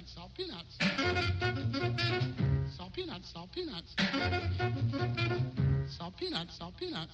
[0.00, 0.76] peanuts, salt peanuts.
[2.76, 3.94] Salt peanuts, salt peanuts.
[5.88, 7.12] Salt peanuts, salt peanuts.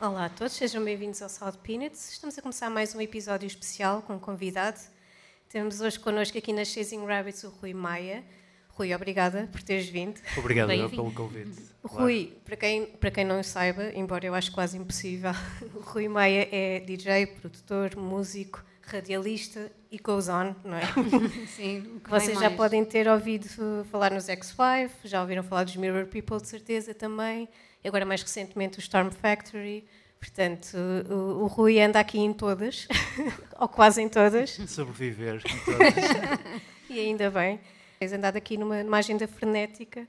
[0.00, 2.12] Olá a todos, sejam bem-vindos ao Salt Peanuts.
[2.12, 4.78] Estamos a começar mais um episódio especial com um convidado.
[5.48, 8.24] Temos hoje connosco aqui nas Chasing Rabbits o Rui Maia.
[8.68, 10.20] Rui, obrigada por teres vindo.
[10.36, 11.62] Obrigado eu pelo convite.
[11.82, 15.32] Rui, para quem, para quem não saiba, embora eu acho quase impossível,
[15.74, 20.82] o Rui Maia é DJ, produtor, músico, radialista e goes on, não é?
[21.48, 22.56] Sim, o que vem Vocês já mais?
[22.56, 23.48] podem ter ouvido
[23.90, 27.48] falar nos X5, já ouviram falar dos Mirror People, de certeza também,
[27.82, 29.84] e agora mais recentemente o Storm Factory.
[30.18, 30.74] Portanto,
[31.10, 32.88] o, o Rui anda aqui em todas,
[33.60, 35.42] ou quase em todas, Sobreviver.
[35.44, 35.78] Então,
[36.88, 37.60] e ainda bem.
[37.98, 40.06] Tens andado aqui numa, numa agenda frenética.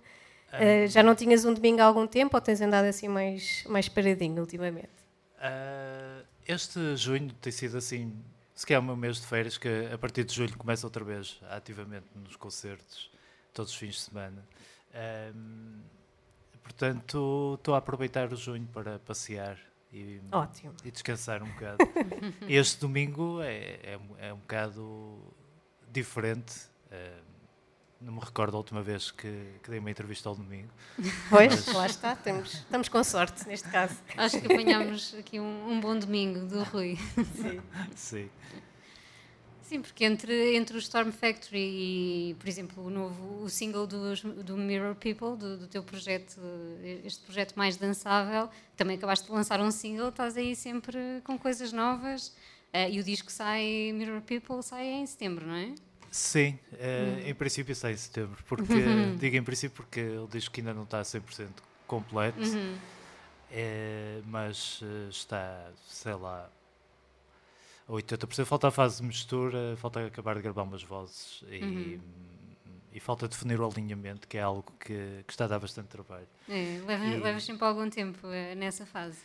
[0.53, 3.89] Uh, já não tinhas um domingo há algum tempo ou tens andado assim mais, mais
[3.89, 4.89] paradinho ultimamente?
[5.37, 8.13] ah, este junho tem sido assim,
[8.55, 11.39] se calhar o meu mês de férias, que a partir de julho começa outra vez
[11.49, 13.11] ativamente nos concertos,
[13.53, 14.43] todos os fins de semana.
[14.93, 15.81] Ahm,
[16.63, 19.59] portanto, estou a aproveitar o junho para passear
[19.91, 20.19] e,
[20.83, 21.77] e descansar um bocado.
[22.47, 25.21] este domingo é, é, um- é um bocado
[25.91, 26.53] diferente.
[28.05, 29.27] Não me recordo a última vez que,
[29.63, 30.69] que dei uma entrevista ao domingo.
[31.29, 33.95] Pois, lá está, temos, estamos com sorte neste caso.
[34.15, 36.97] Acho que apanhámos aqui um, um bom domingo do Rui.
[37.95, 38.29] Sim.
[39.63, 44.21] Sim, porque entre, entre o Storm Factory e, por exemplo, o novo o single dos,
[44.21, 46.39] do Mirror People, do, do teu projeto,
[47.03, 48.47] este projeto mais dançável,
[48.77, 52.31] também acabaste de lançar um single, estás aí sempre com coisas novas.
[52.71, 55.73] eh, e o disco sai, Mirror People, sai em setembro, não é?
[56.15, 58.41] Sim, eh, em princípio sai em setembro.
[58.47, 58.63] Porque,
[59.19, 62.77] digo em princípio porque ele diz que ainda não está 100% completo, Uhum.
[63.51, 66.49] eh, mas eh, está, sei lá,
[67.87, 68.45] a 80%.
[68.45, 71.99] Falta a fase de mistura, falta acabar de gravar umas vozes e,
[72.93, 76.27] e falta definir o alinhamento, que é algo que, que está a dar bastante trabalho.
[76.47, 78.25] É, leva, E- levas sempre algum tempo
[78.55, 79.19] nessa fase.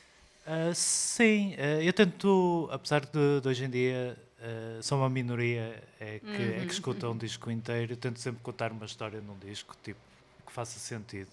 [0.45, 5.83] Ah, sim, ah, eu tento, apesar de, de hoje em dia ah, sou uma minoria
[6.01, 9.39] é que, é que escuta um disco inteiro, eu tento sempre contar uma história num
[9.39, 10.01] disco tipo,
[10.47, 11.31] que faça sentido.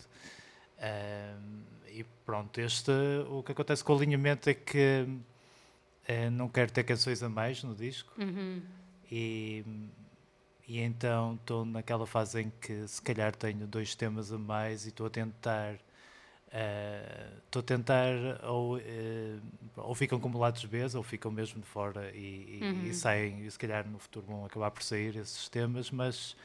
[0.80, 1.36] Ah,
[1.90, 2.92] e pronto, este,
[3.30, 5.08] o que acontece com o alinhamento é que
[6.08, 8.62] ah, não quero ter canções a mais no disco Uhum.
[9.12, 9.64] e,
[10.68, 14.90] e então estou naquela fase em que se calhar tenho dois temas a mais e
[14.90, 15.76] estou a tentar
[17.46, 18.14] estou a tentar
[18.46, 19.38] ou, eh,
[19.76, 22.18] ou ficam como lados B ou ficam mesmo de fora e,
[22.62, 26.36] e- e saem e se calhar no futuro vão acabar por sair esses temas mas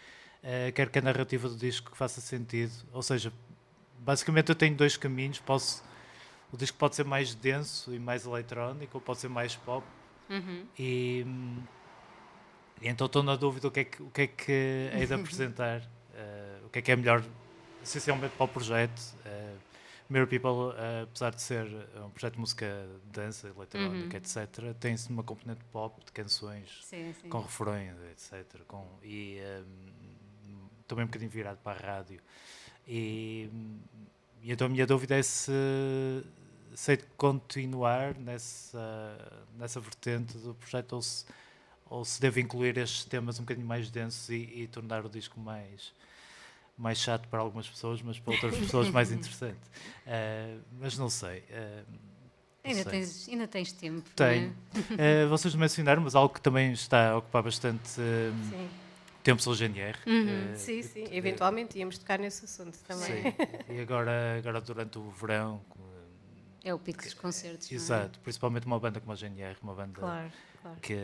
[0.43, 3.33] eh, quero que a narrativa do disco faça sentido ou seja
[4.01, 5.83] basicamente eu tenho dois caminhos posso
[6.53, 9.87] o disco pode ser mais denso e mais eletrónico ou pode ser mais pop
[10.31, 10.65] Uhum.
[10.79, 11.25] e,
[12.81, 15.15] e então estou na dúvida o que é que, o que, é que hei de
[15.15, 15.83] apresentar,
[16.15, 17.23] eh, o que é que é melhor,
[17.83, 19.01] essencialmente para o projeto.
[20.09, 21.67] Mirror People, eh, apesar de ser
[22.05, 27.29] um projeto de música dança, eletrónica, etc., tem-se uma componente pop de canções Sim, sim.
[27.29, 28.63] com refrões, etc.
[28.67, 29.41] Com, e
[30.47, 32.21] hum, também um bocadinho virado para a rádio.
[32.87, 33.49] E,
[34.43, 35.53] e então a minha dúvida é se
[36.75, 41.25] sei continuar nessa, nessa vertente do projeto ou se,
[41.87, 45.39] ou se devo incluir estes temas um bocadinho mais densos e, e tornar o disco
[45.39, 45.93] mais
[46.77, 49.61] mais chato para algumas pessoas, mas para outras pessoas mais interessante.
[50.07, 51.45] Eh, mas não sei.
[52.65, 52.93] não Ainda sei.
[52.93, 54.09] tens, ainda tens tempo.
[54.17, 54.55] Tenho.
[54.75, 55.23] não é?
[55.23, 58.69] Eh, vocês mencionaram, mas algo que também está a ocupar bastante Sim,
[59.23, 59.99] tempo são o GNR.
[60.07, 60.53] Uhum.
[60.53, 61.05] eh, sim, sim.
[61.05, 63.23] eh, eventualmente íamos tocar nesse assunto também.
[63.23, 63.35] Sim.
[63.69, 65.61] E agora, agora durante o verão.
[66.65, 67.69] É o pico dos concertos.
[67.71, 67.81] não é?
[67.81, 70.79] Exato, principalmente uma banda como a GNR, uma banda Claro, claro.
[70.81, 70.95] que,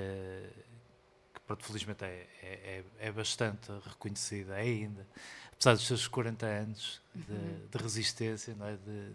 [1.35, 5.05] que pronto, felizmente é, é, é- é bastante reconhecida ainda,
[5.59, 7.67] apesar dos seus 40 anos de, Uhum.
[7.71, 8.77] de resistência, não é?
[8.77, 9.13] de,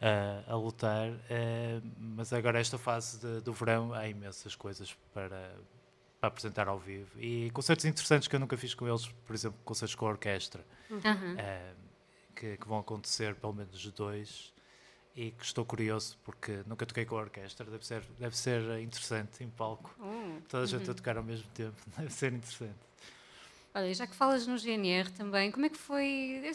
[0.00, 5.54] a, a lutar, eh, mas agora esta fase de- do verão há imensas coisas para,
[6.20, 9.58] para apresentar ao vivo e concertos interessantes que eu nunca fiz com eles, por exemplo,
[9.64, 10.64] concertos com a orquestra,
[11.04, 11.36] Aham.
[11.38, 11.74] eh,
[12.34, 14.52] que, que vão acontecer pelo menos dois
[15.14, 19.44] e que estou curioso porque nunca toquei com a orquestra, deve ser, deve ser interessante
[19.44, 19.94] em palco.
[20.00, 20.40] Oh.
[20.48, 22.74] Toda a gente a tocar ao mesmo tempo, deve ser interessante.
[23.76, 26.54] Olha, já que falas no GNR também, como é que foi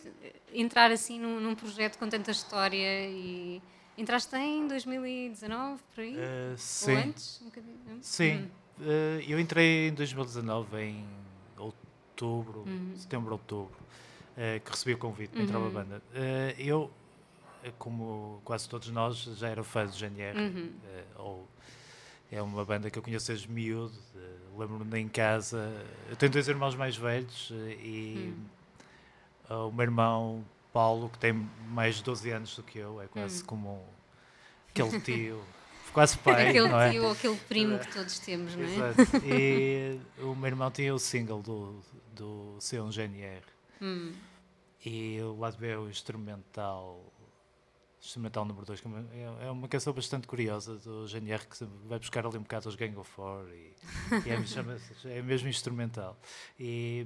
[0.54, 3.62] entrar assim num, num projeto com tanta história e
[3.98, 6.16] entraste em 2019 por aí?
[6.52, 7.42] Ou sim, antes?
[7.42, 8.50] Um sim.
[8.80, 11.06] Eh, eu entrei em 2019, em
[11.58, 12.96] outubro, Uhum.
[12.96, 13.76] setembro, outubro,
[14.38, 15.66] eh, que recebi o convite para entrar Uhum.
[15.66, 16.02] na banda.
[16.14, 16.90] Eh, eu,
[17.78, 20.72] como quase todos nós, já era fã do GNR, Uhum.
[21.18, 21.50] ou
[22.32, 23.98] É uma banda que eu conheço desde miúdo.
[24.16, 25.72] Uh, Lembro-me em casa.
[26.10, 28.34] Eu tenho dois irmãos mais velhos uh, e
[29.50, 29.68] hum.
[29.68, 31.34] o meu irmão Paulo, que tem
[31.68, 33.46] mais de 12 anos do que eu, é quase hum.
[33.46, 33.86] como
[34.70, 35.44] aquele tio.
[35.92, 36.50] quase pai.
[36.50, 36.92] aquele não é?
[36.92, 38.68] tio ou aquele primo que todos temos, não é?
[38.68, 39.26] Exato.
[39.26, 41.82] E o meu irmão tinha o single do,
[42.14, 43.44] do C1 GNR.
[43.82, 44.14] Hum.
[44.86, 47.04] E o lado B é o instrumental
[48.02, 48.82] instrumental número 2,
[49.12, 52.76] é, é uma canção bastante curiosa do GNR que vai buscar ali um bocado os
[52.76, 53.74] Gang of Four e,
[54.26, 56.18] e é, é, mesmo instrumental.
[56.58, 57.06] E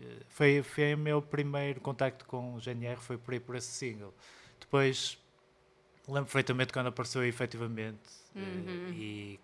[0.00, 3.72] eh, foi, foi o meu primeiro contacto com o GNR, foi por aí por esse
[3.72, 4.14] single.
[4.60, 5.18] Depois
[6.06, 7.98] lembro perfeitamente quando apareceu efetivamente
[8.34, 8.92] eh, uhum.
[8.92, 9.40] e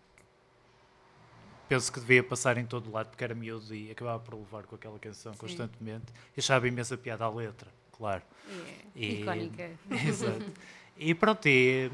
[1.69, 4.75] penso que devia passar em todo lado porque era miúdo e acabava por levar com
[4.75, 5.39] aquela canção Sim.
[5.39, 8.23] constantemente e achava imensa piada a letra, claro.
[8.47, 8.83] Yeah.
[8.95, 9.71] E, Icónica.
[10.07, 10.53] Exato.
[10.97, 11.91] E pronto, e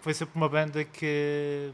[0.00, 1.72] foi sempre uma banda que,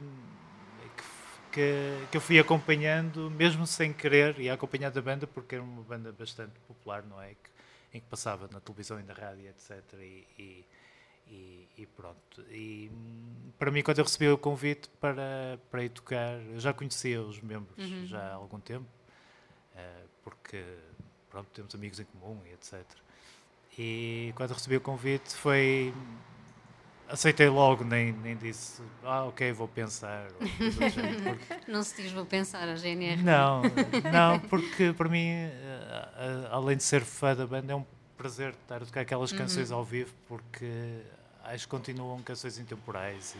[1.52, 5.82] que, que eu fui acompanhando, mesmo sem querer, e acompanhado da banda porque era uma
[5.82, 7.28] banda bastante popular, não é?
[7.28, 7.55] Que,
[7.94, 9.81] em que passava na televisão e na rádio, etc.
[10.00, 12.44] E, e, e, pronto.
[12.50, 12.90] E
[13.58, 17.40] para mim, quando eu recebi o convite para, para ir tocar, eu já conhecia os
[17.40, 18.06] membros uhum.
[18.06, 18.87] já há algum tempo,
[19.75, 20.62] uh, porque
[21.31, 22.84] pronto, temos amigos em comum e etc.
[23.78, 25.93] E quando recebi o convite foi
[27.09, 30.27] aceitei logo, nem, nem disse, ah, ok, vou pensar.
[30.39, 31.71] Porque...
[31.71, 33.23] Não se diz vou pensar a GNR.
[33.23, 33.62] Não,
[34.12, 35.29] não, porque para mim,
[36.51, 37.85] além de ser fã da banda, é um
[38.17, 39.39] prazer estar a tocar aquelas uhum.
[39.39, 41.03] canções ao vivo, porque
[41.45, 43.37] acho que continuam canções intemporais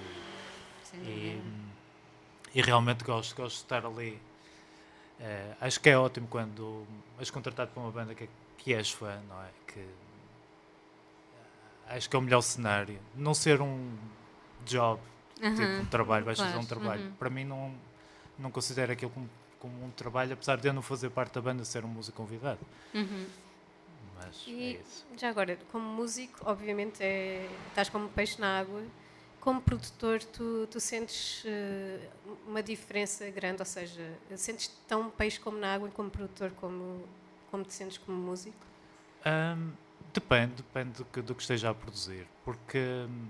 [0.95, 1.43] e, e,
[2.55, 4.21] e, realmente gosto, gosto de estar ali.
[5.19, 6.85] É, acho que é ótimo quando
[7.19, 8.29] és contratado por uma banda que,
[8.59, 9.49] que és fã, não é?
[9.67, 9.87] Que,
[11.89, 12.99] acho que é o melhor cenário.
[13.15, 13.97] Não ser um
[14.65, 15.01] job,
[15.35, 17.13] tipo um trabalho, vais fazer um trabalho.
[17.19, 17.75] Para mim, não,
[18.39, 19.29] não considero aquilo como,
[19.61, 22.61] como, um trabalho, apesar de eu não fazer parte da banda, ser um músico convidado.
[22.95, 23.27] Uhum.
[24.17, 25.07] Mas e, é isso.
[25.17, 28.83] Já agora, como músico, obviamente é, estás como peixe na água.
[29.41, 33.61] Como produtor, tu, tu sentes uh, uma diferença grande?
[33.61, 34.03] Ou seja,
[34.37, 37.07] sentes tão peixe como na água e como produtor como,
[37.51, 38.57] como te sentes como músico?
[39.27, 39.73] Um,
[40.15, 43.27] Depende, depende do que, do que esteja a produzir, porque hum,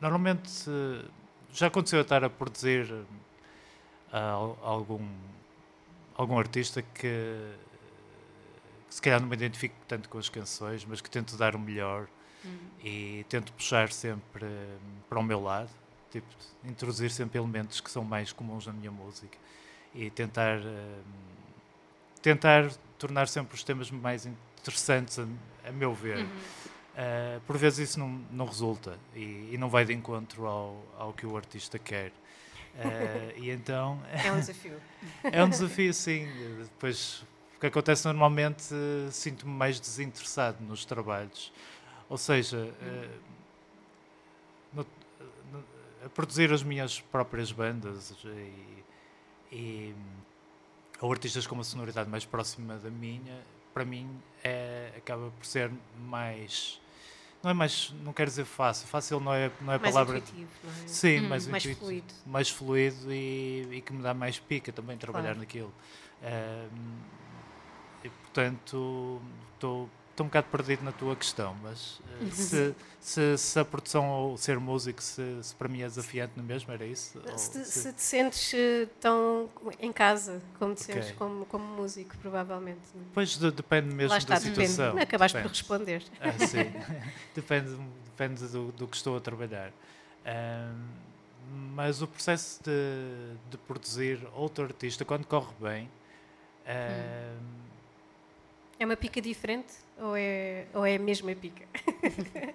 [0.00, 0.48] normalmente
[1.52, 2.92] já aconteceu a estar a produzir
[4.12, 5.04] uh, algum,
[6.14, 7.00] algum artista que,
[8.88, 11.58] que, se calhar não me identifico tanto com as canções, mas que tento dar o
[11.58, 12.06] melhor
[12.44, 12.58] hum.
[12.84, 15.70] e tento puxar sempre hum, para o meu lado,
[16.08, 16.28] tipo,
[16.64, 19.36] introduzir sempre elementos que são mais comuns na minha música
[19.92, 21.04] e tentar, uh,
[22.22, 26.18] tentar tornar sempre os temas mais interessantes, a, a meu ver.
[26.18, 26.24] Uhum.
[26.24, 31.12] Uh, por vezes isso não, não resulta e, e, não vai de encontro ao, ao
[31.12, 32.08] que o artista quer.
[32.08, 34.02] Uh, e então.
[34.24, 34.80] É um desafio.
[35.24, 36.26] é um desafio, sim.
[36.58, 37.22] Depois,
[37.56, 41.52] o que acontece normalmente, uh, sinto-me mais desinteressado nos trabalhos.
[42.08, 42.72] Ou seja,
[44.72, 44.86] no,
[45.52, 45.64] no,
[46.04, 48.84] a produzir as minhas próprias bandas e,
[49.52, 49.94] e
[51.00, 53.42] ou artistas com uma sonoridade mais próxima da minha,
[53.76, 54.08] para mim
[54.42, 55.70] é, acaba por ser
[56.00, 56.80] mais
[57.42, 60.50] não é mais não quero dizer fácil fácil não é não é mais palavra intuitivo,
[60.64, 60.88] não é?
[60.88, 64.72] sim hum, mais, mais intuitivo, fluido mais fluido e, e, que me dá mais pica
[64.72, 65.40] também trabalhar claro.
[65.40, 65.74] naquilo
[68.02, 69.20] e portanto
[69.52, 74.08] estou estou um bocado perdido na tua questão, mas uh, se, se, se, a produção
[74.08, 77.20] ou ser músico, se, se, para mim é desafiante no mesmo, era isso?
[77.36, 81.02] Se, se te sentes uh, tão em casa como te okay.
[81.02, 82.80] sentes como, como músico, provavelmente.
[83.12, 84.86] Pois de, depende mesmo Lá está, da situação.
[84.86, 85.02] Depende.
[85.02, 85.52] Acabaste depende.
[85.52, 86.02] por responder.
[86.18, 86.72] Ah, sim,
[87.36, 89.70] depende, depende do, do, que estou a trabalhar.
[90.24, 91.06] Um,
[91.74, 95.90] mas o processo de, de, produzir outro artista, quando corre bem.
[96.66, 97.65] Um,
[98.78, 101.66] é uma pica diferente ou é, ou é a mesma pica?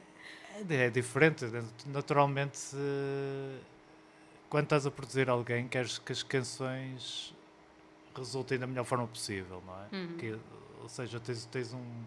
[0.69, 1.45] é diferente.
[1.87, 2.59] Naturalmente,
[4.49, 7.33] quando estás a produzir alguém, queres que as canções
[8.15, 9.95] resultem da melhor forma possível, não é?
[9.95, 10.17] Uhum.
[10.17, 10.37] Que,
[10.81, 12.03] ou seja, tens, tens um.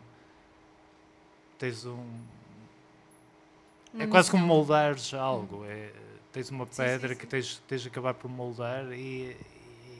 [1.58, 2.06] Tens um.
[3.98, 5.56] é quase como moldares algo.
[5.56, 5.64] Uhum.
[5.64, 5.90] É,
[6.32, 7.20] tens uma pedra sim, sim, sim.
[7.20, 9.36] que tens, tens de acabar por moldar e,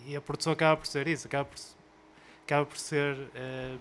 [0.06, 1.59] e a produção acaba por ser isso, acaba por,
[2.45, 3.79] acaba por ser ehm,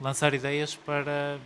[0.00, 1.38] lançar ideias para,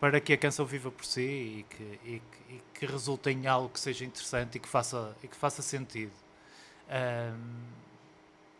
[0.00, 3.68] para que a canção viva por si e que, e, e que resulte em algo
[3.68, 6.12] que seja interessante e que faça, e que faça sentido.
[6.88, 7.78] Um, ehm,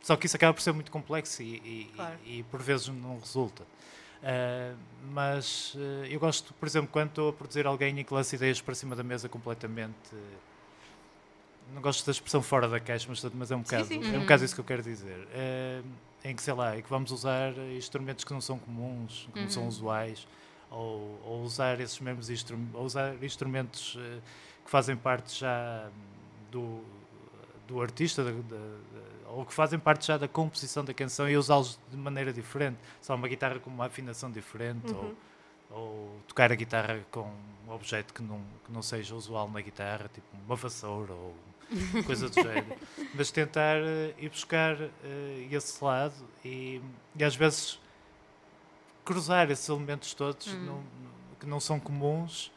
[0.02, 2.18] só que isso acaba por ser muito complexo e, e, claro.
[2.24, 3.62] e, e por vezes não resulta.
[3.62, 4.76] Uh,
[5.12, 8.60] mas uh, eu gosto, por exemplo, quando estou a produzir alguém e que lança ideias
[8.60, 9.94] para cima da mesa completamente
[11.72, 14.00] não gosto da expressão fora da caixa, mas, mas é um bocado, sim.
[14.02, 15.28] é um bocado isso que eu quero dizer.
[16.24, 19.50] Em que, sei lá, em que vamos usar instrumentos que não são comuns, que não
[19.50, 20.26] são usuais,
[20.70, 24.18] ou, ou usar esses mesmos instrumentos, ou usar instrumentos eh,
[24.64, 25.88] que fazem parte já
[26.50, 26.82] do,
[27.66, 28.78] do artista, da- da-
[29.30, 32.78] ou que fazem parte já da composição da canção e usá-los de maneira diferente.
[33.00, 35.14] Só uma guitarra com uma afinação diferente, ou,
[35.70, 37.30] ou tocar a guitarra com
[37.66, 41.34] um objeto que não, que não seja usual na guitarra, tipo uma vassoura ou
[42.06, 42.74] coisa do género.
[43.14, 46.80] Mas tentar eh, ir buscar eh, esse lado e,
[47.16, 47.78] e às vezes
[49.04, 50.84] cruzar esses elementos todos não-
[51.40, 52.50] que não são comuns,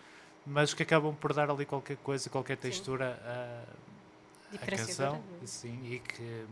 [0.46, 6.46] mas que acabam por dar ali qualquer coisa, qualquer textura à, canção sim, e, que,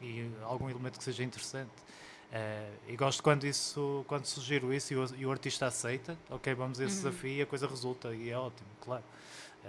[0.00, 1.70] e algum elemento que seja interessante.
[2.32, 6.52] Eh, e gosto quando isso quando sugiro isso e o, e o artista aceita, ok,
[6.54, 9.04] vamos a esse desafio e a coisa resulta e é ótimo, claro.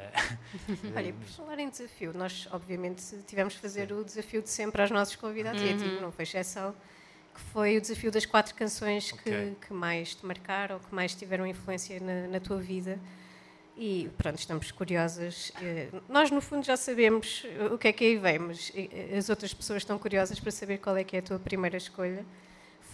[0.95, 4.91] Olha, por falar em desafio, nós obviamente tivemos que fazer o desafio de sempre aos
[4.91, 6.73] nossos convidados, e a ti não foi exceção,
[7.33, 9.55] que foi o desafio das quatro canções que, Ok.
[9.67, 12.99] que mais te marcaram, que mais tiveram influência na, na tua vida.
[13.79, 15.51] E pronto, estamos curiosas.
[15.61, 19.29] Eh, Nós, no fundo, já sabemos o que é que aí vem, mas eh, as
[19.29, 22.25] outras pessoas estão curiosas para saber qual é que é a tua primeira escolha.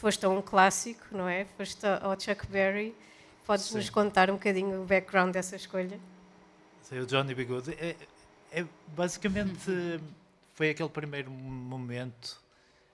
[0.02, 1.46] Foste a um clássico, não é?
[1.56, 2.94] Foste ao Chuck Berry.
[3.46, 3.92] Podes-nos Sim.
[3.94, 5.98] contar um bocadinho o background dessa escolha?
[6.84, 7.46] Sei, o Johnny B.
[7.46, 7.72] Good.
[7.80, 7.96] É,
[8.52, 10.00] é- basicamente
[10.54, 12.42] foi aquele primeiro momento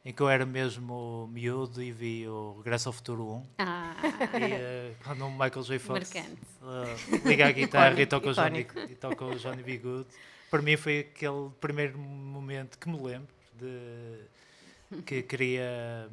[0.05, 3.45] em que eu era mesmo miúdo e vi o Regresso ao Futuro 1.
[3.57, 3.95] Ah,
[4.39, 5.79] E eh, quando o Michael J.
[5.79, 9.77] Fox eh, liga a guitarra e toca, o Johnny, e toca o Johnny B.
[9.77, 10.07] Good,
[10.49, 16.09] para mim foi aquele primeiro momento que me lembro de que queria.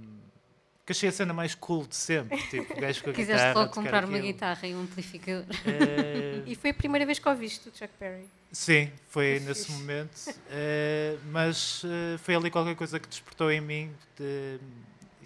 [0.86, 2.40] Que achei a cena mais cool de sempre.
[2.48, 3.60] Tipo, gajo com a quiseste guitarra.
[3.60, 4.32] logo comprar uma aquilo.
[4.32, 5.44] guitarra e um amplificador.
[5.66, 8.24] Eh, E foi a primeira vez que ouviste o Chuck Berry.
[8.52, 9.78] Sim, foi Que nesse fixe.
[9.80, 14.60] momento, eh, mas eh, foi ali qualquer coisa que despertou em mim de-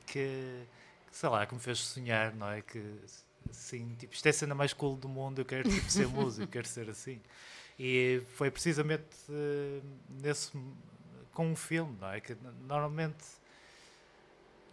[0.06, 0.62] que,
[1.10, 2.62] que, sei lá, que me fez sonhar, não é?
[2.62, 2.82] Que
[3.50, 6.46] assim, tipo, isto é a cena mais cool do mundo, eu quero tipo, ser músico,
[6.50, 7.20] quero ser assim.
[7.78, 9.04] E foi precisamente
[10.22, 10.50] nesse
[11.32, 12.20] com um filme, não é?
[12.20, 12.36] Que
[12.66, 13.24] normalmente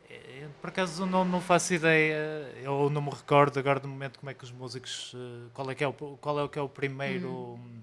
[0.10, 2.16] eh, por acaso não, não faço ideia,
[2.62, 5.76] eu não me recordo agora do momento como é que os músicos, eh, qual é
[5.76, 7.82] que é o, qual é, que é o primeiro hum,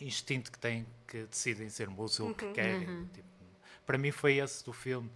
[0.00, 2.88] instinto que têm que decidem ser músico, ou que querem.
[3.12, 3.28] Tipo,
[3.86, 5.10] para mim foi esse do filme.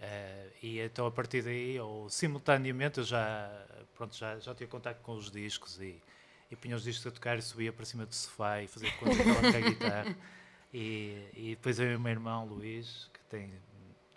[0.00, 3.50] eh, e então a partir daí, ou simultaneamente, eu já,
[3.94, 6.02] pronto, já, já tinha contato com os discos e,
[6.50, 9.22] e punha os discos a tocar e subia para cima do sofá e fazia conta
[9.22, 10.16] estava a guitarra.
[10.74, 13.52] E, e depois eu e o meu irmão Luís, que tem,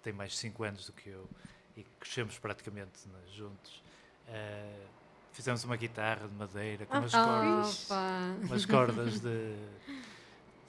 [0.02, 1.30] tem mais de 5 anos do que eu,
[1.76, 3.84] e crescemos praticamente né, juntos,
[4.28, 4.86] eh,
[5.34, 8.36] fizemos uma guitarra de madeira com umas cordas, Opa.
[8.44, 9.56] umas cordas de,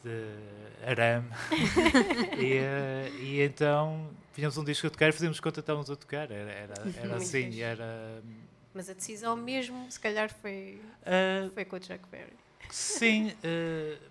[0.02, 0.34] de
[0.84, 1.28] arame.
[2.38, 5.96] e, eh, e então fizemos um disco a tocar e fazíamos conta que estávamos a
[5.96, 6.30] tocar.
[6.30, 7.62] Era, era, era Muito assim, fixe.
[7.62, 8.22] era.
[8.74, 12.32] Mas a decisão mesmo, se calhar, foi, eh, foi com o Chuck Berry.
[12.68, 13.32] Sim,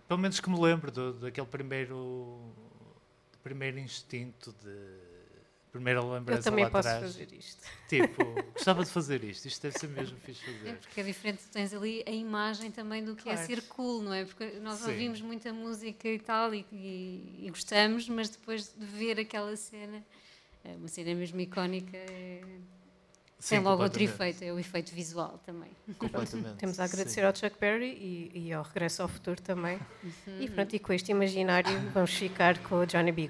[0.07, 2.39] pelo menos que me lembro do, daquele primeiro,
[3.43, 5.04] primeiro instinto de
[5.75, 7.11] primeira Eu lembrança também lá posso atrás.
[7.13, 7.61] fazer isto.
[7.89, 8.23] Tipo,
[8.55, 10.73] gostava de fazer isto, isto deve ser mesmo fixe É fazer.
[10.77, 13.39] porque é diferente, tens ali a imagem também do que Claro.
[13.39, 14.23] é ser cool, não é?
[14.23, 14.91] Porque nós Sim.
[14.91, 20.01] ouvimos muita música e tal e, e- e gostamos, mas depois de ver aquela cena,
[20.63, 22.41] é uma cena mesmo icónica, é-
[23.37, 25.69] Sim, tem logo outro efeito, é o efeito visual também.
[25.99, 26.55] Completamente.
[26.57, 27.25] Temos a agradecer sim.
[27.27, 27.91] ao Chuck Berry
[28.33, 29.77] e, e ao Regresso ao Futuro também.
[30.03, 30.41] Uhum.
[30.41, 33.29] E pronto, e com este imaginário vamos ficar com o Johnny B.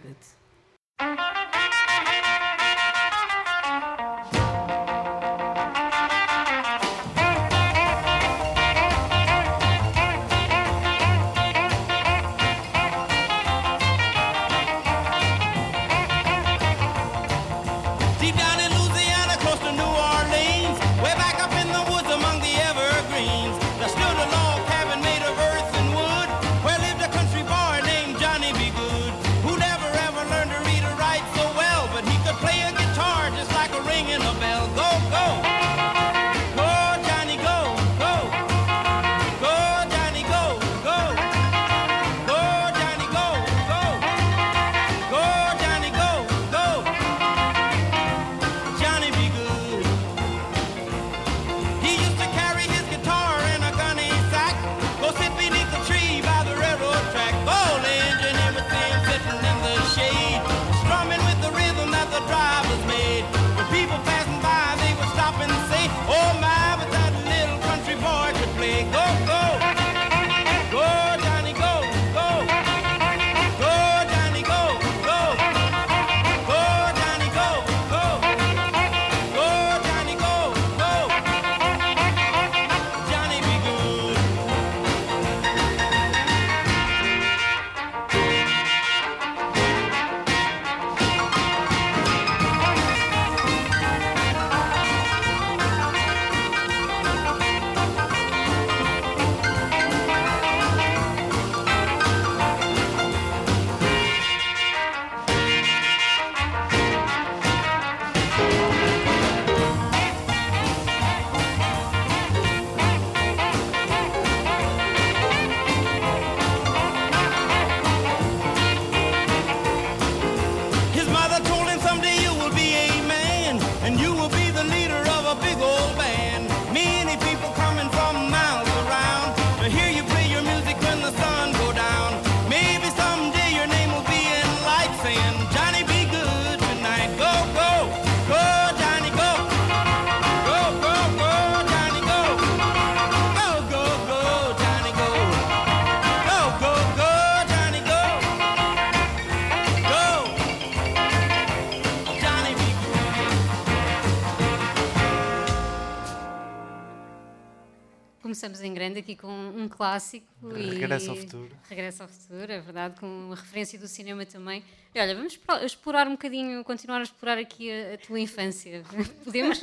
[159.05, 160.25] aqui com um clássico.
[160.57, 161.55] e- Regresso ao futuro.
[161.69, 164.63] Regresso ao futuro, é verdade, com uma referência do cinema também.
[164.95, 168.83] E olha, vamos explorar um bocadinho, continuar a explorar aqui a, a tua infância.
[169.23, 169.59] Podemos?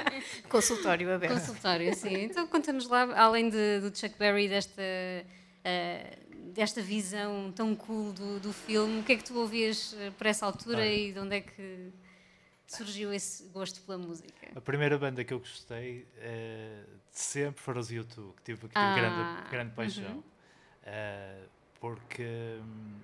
[0.48, 1.34] Consultório aberto.
[1.34, 2.22] Consultório, sim.
[2.24, 4.80] Então conta-nos lá, além de- do Chuck Berry, desta,
[5.64, 6.18] eh,
[6.54, 10.26] desta visão tão cool do, do filme, o que é que tu ouvias eh, por
[10.26, 10.94] essa altura Olha.
[10.94, 11.90] e de onde é que
[12.68, 14.48] surgiu esse gosto pela música?
[14.54, 18.78] A primeira banda que eu gostei de sempre foram os YouTube, que tive, que tive
[18.86, 20.16] Ah, grande, grande paixão.
[20.16, 20.22] uhum.
[20.84, 21.44] Eh,
[21.80, 22.98] porque, hum,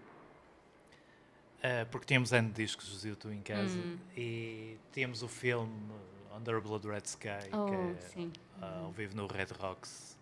[1.63, 3.99] eh, porque tínhamos N discos dos YouTube em casa Hum.
[4.17, 5.73] e tínhamos o filme
[6.37, 8.29] Under a Blood Red Sky, Oh, que é
[8.61, 10.17] ah, ao vivo no Red Rocks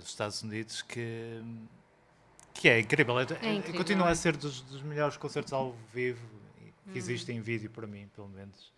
[0.00, 1.42] dos Estados Unidos, que,
[2.54, 3.18] que é incrível.
[3.18, 4.12] É, é- incrível, continua é.
[4.12, 6.96] a ser dos, dos melhores concertos ao vivo que Hum.
[6.96, 8.72] existem em vídeo para mim, pelo menos.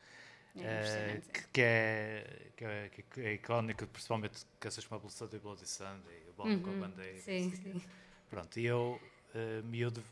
[0.60, 5.36] É Eh, que, que é, que, é, que é icónico, principalmente canções como a Blood
[5.36, 7.18] e Bloody Sunday, o Bomb com a Uhum, bandeira.
[7.18, 7.56] Sim, quê.
[7.56, 7.82] sim.
[8.30, 9.00] Pronto, e eu,
[9.34, 10.02] uh, miúdo,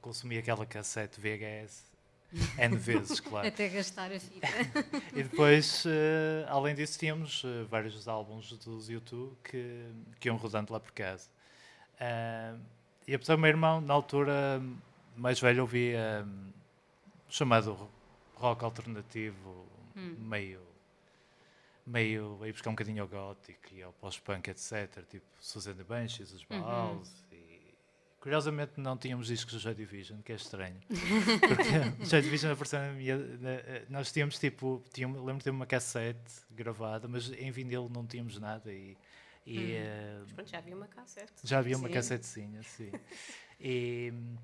[0.00, 1.84] consumi aquela cassete VHS
[2.58, 3.48] N vezes, claro.
[3.48, 4.46] Até gastar a fita.
[5.14, 9.84] E depois, eh, além disso, tínhamos eh, vários álbuns dos YouTube que,
[10.20, 11.28] que iam rodando lá por casa.
[11.98, 12.56] Ah,
[13.06, 14.62] e apesar do meu irmão, na altura
[15.16, 16.52] mais velho, ouvia hum,
[17.28, 17.88] chamado
[18.36, 19.66] rock alternativo,
[20.18, 20.60] meio
[21.86, 25.04] meio a ir buscar um bocadinho ao gótico e ao pós-punk, etc.
[25.08, 27.10] Tipo Susan the Banshees, os Baals.
[27.32, 27.74] E,
[28.20, 30.78] curiosamente não tínhamos discos do Joy Division, que é estranho.
[30.86, 33.16] Porque o Joy Division apareceu na minha...
[33.16, 33.50] na-
[33.88, 34.82] nós tínhamos tipo...
[34.92, 38.96] Tínhamos, lembro de ter uma cassete gravada, mas em vinil não tínhamos nada e...
[39.46, 41.32] e eh, Mas pronto, já havia uma cassete.
[41.42, 41.94] já havia uma Sim.
[41.94, 42.92] cassetezinha, sim.
[43.62, 44.36] E hum,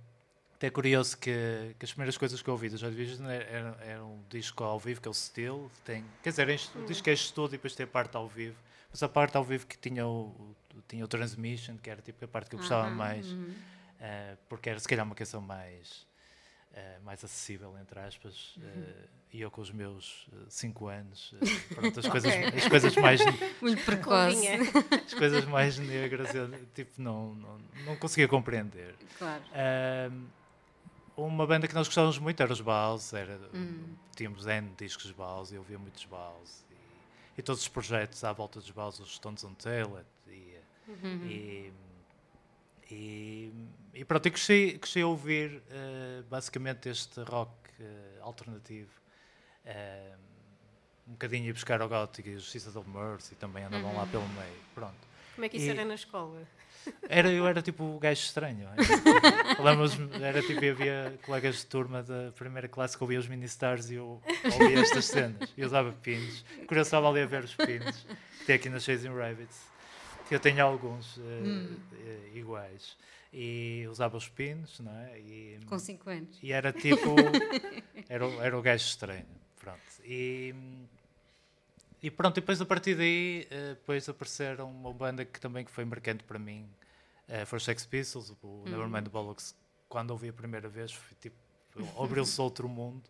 [0.56, 3.76] até é curioso que, que as primeiras coisas que eu ouvi da Joy Division era,
[3.78, 5.70] era, um disco ao vivo, que é o Steel.
[5.84, 8.56] Tem, quer dizer, este- o disco é estudo e depois tem a parte ao vivo.
[8.90, 10.56] Mas a parte ao vivo que tinha o,
[10.88, 13.54] tinha o Transmission, que era tipo a parte que eu gostava mais, uhum.
[14.00, 16.06] eh, porque era se calhar uma canção mais,
[16.72, 18.54] eh, mais acessível, entre aspas.
[18.62, 21.34] eh, e eu com os meus 5 anos,
[21.74, 22.46] pronto, as, coisas, Ok.
[22.46, 23.20] as coisas mais
[23.60, 24.48] Muito precoce.
[25.04, 28.94] As coisas mais negras eu tipo, não, não, não conseguia compreender.
[29.18, 29.42] Claro.
[31.16, 33.94] Uma banda que nós gostávamos muito era os Baals, era, Hum.
[34.14, 36.64] tínhamos N discos Baals, eu ouvia muitos Baals.
[36.70, 36.74] E,
[37.38, 40.56] e todos os projetos à volta dos Baals, os Stones on Tail e,
[40.88, 41.20] Uhum.
[41.24, 41.72] e,
[42.90, 43.52] e,
[43.94, 47.50] e pronto, eu cresci, cresci a ouvir eh, basicamente este rock
[47.80, 48.90] eh, alternativo.
[49.64, 50.14] eh,
[51.08, 54.28] um bocadinho a buscar ao gótico e os Sisters of Mercy também andavam lá pelo
[54.30, 54.56] meio.
[54.74, 54.96] Pronto.
[55.36, 56.42] Como é que isso E- era na escola?
[57.08, 58.68] Era, eu era tipo o gajo estranho.
[59.62, 63.94] Lembro-me, era tipo, havia colegas de turma da primeira classe que ouvia os mini-stars e
[63.94, 64.20] eu
[64.60, 65.52] ouvia estas cenas.
[65.56, 66.44] E usava pinos.
[66.70, 68.06] Estava ali a ver os pinos
[68.46, 69.66] tem aqui na Chasing Rabbits.
[70.28, 71.66] Que eu tenho alguns eh,
[72.04, 72.96] eh, iguais.
[73.32, 75.18] E usava os pinos, não é?
[75.18, 76.38] E, Com 5 anos.
[76.42, 77.14] e era tipo.
[78.08, 79.26] Era, era o gajo estranho.
[79.58, 79.80] Pronto.
[80.04, 80.54] E,
[82.02, 85.84] e pronto, depois a partir daí, eh, depois apareceram uma banda que também que foi
[85.84, 86.68] marcante para mim.
[87.28, 89.54] eh, foi os Sex Pistols, o Nevermind the Bollocks.
[89.88, 91.36] Quando ouvi a primeira vez, foi tipo.
[92.02, 93.02] Abriu-se outro mundo.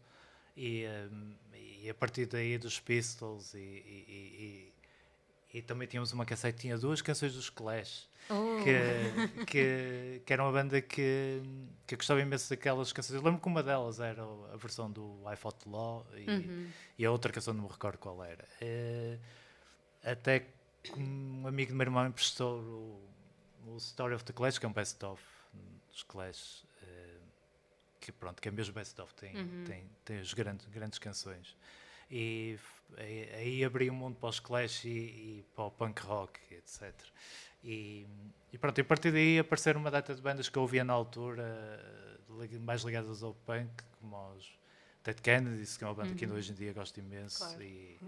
[0.57, 1.09] E, eh,
[1.83, 4.73] e a partir daí dos Pistols e, e-
[5.59, 8.57] e- também tínhamos uma cassete, tinha duas canções dos Clash Oh.
[8.65, 11.41] que, que, que era uma banda que,
[11.87, 13.15] que eu gostava imenso daquelas canções.
[13.15, 14.21] Eu lembro que uma delas era
[14.53, 16.71] a versão do I Fought the Law e, Uhum.
[16.99, 18.45] e a outra canção não me recordo qual era.
[18.61, 19.17] Eh,
[20.03, 20.41] até
[20.83, 22.59] que um amigo do meu irmão emprestou
[23.65, 25.23] o, o Story of the Clash, que é um best-of
[25.93, 27.19] dos Clash, eh,
[28.01, 29.65] que pronto, que é mesmo best-of, tem, Uhum.
[29.69, 31.57] tem, tem as grandes, grandes canções.
[32.11, 32.59] E
[32.97, 36.93] aí, aí abri um mundo para os Clash e, e para o punk rock, etc.
[37.65, 38.07] E,
[38.53, 40.93] e pronto, e a partir daí apareceram uma data de bandas que eu ouvia na
[40.93, 41.45] altura,
[42.61, 43.71] mais ligadas ao punk,
[44.01, 44.57] como os
[45.03, 47.63] Ted Kennedy, que é uma banda que ainda hoje em dia gosto imenso, Claro.
[47.63, 47.99] e,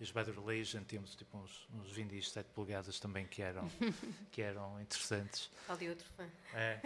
[0.00, 3.68] e os Bad Religion, tínhamos tipo uns, uns vindis de 7 polegadas também que eram,
[4.30, 5.50] que eram interessantes.
[5.68, 6.24] Ali outro fã.
[6.54, 6.80] É,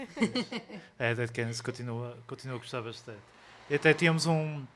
[0.99, 3.21] é Dead Kennedy continua, continua a gostar bastante.
[3.69, 4.67] E até tínhamos um,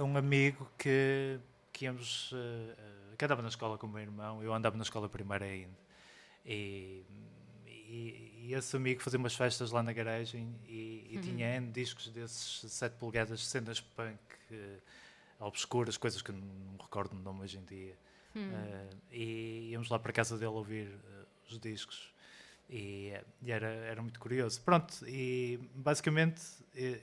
[0.00, 1.38] um amigo que,
[1.72, 4.82] que íamos, eh, eh, que andava na escola com o meu irmão, eu andava na
[4.82, 5.78] escola primária ainda.
[6.44, 7.04] E,
[7.66, 12.08] e, e esse amigo fazia umas festas lá na garagem e, e tinha N discos
[12.08, 14.18] desses 7 polegadas, cenas punk,
[14.50, 14.78] eh,
[15.38, 17.96] obscuras, coisas que eu não me recordo o nome hoje em dia.
[18.54, 22.12] Eh, e íamos lá para a casa dele ouvir eh, os discos.
[22.72, 24.60] E, e era, era muito curioso.
[24.62, 26.40] Pronto, e basicamente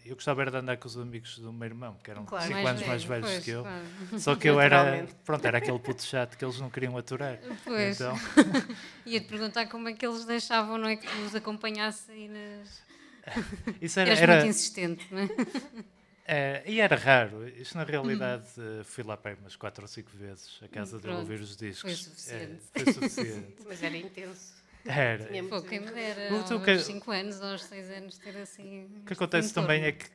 [0.05, 2.45] eu gostava era de andar com os amigos do meu irmão, que eram Claro.
[2.45, 3.61] 5 Mais anos mais velho, velhos pois, que eu.
[3.63, 4.19] claro.
[4.19, 7.37] Só que eu era, pronto, era aquele puto chato que eles não queriam aturar.
[7.65, 7.99] Pois.
[7.99, 8.15] Então,
[9.05, 10.95] Ia-te perguntar como é que eles deixavam, não é?
[10.95, 12.81] Que os acompanhasse aí nas.
[13.81, 15.27] isso era, Eras era, muito insistente, não é?
[16.29, 17.47] É, e era raro.
[17.47, 20.99] Isto, na realidade, eh, fui lá para aí umas quatro ou cinco vezes a casa
[20.99, 21.19] Pronto.
[21.19, 21.79] ouvir os discos.
[21.79, 22.63] Foi suficiente.
[22.73, 23.55] É, foi suficiente.
[23.65, 24.56] Mas era intenso.
[24.87, 25.25] Era.
[25.25, 28.17] Tinha Pô, quem me dera, O que- o aos que- 5 anos, aos 6 anos,
[28.17, 28.85] ter assim.
[29.01, 30.05] O que acontece também é que,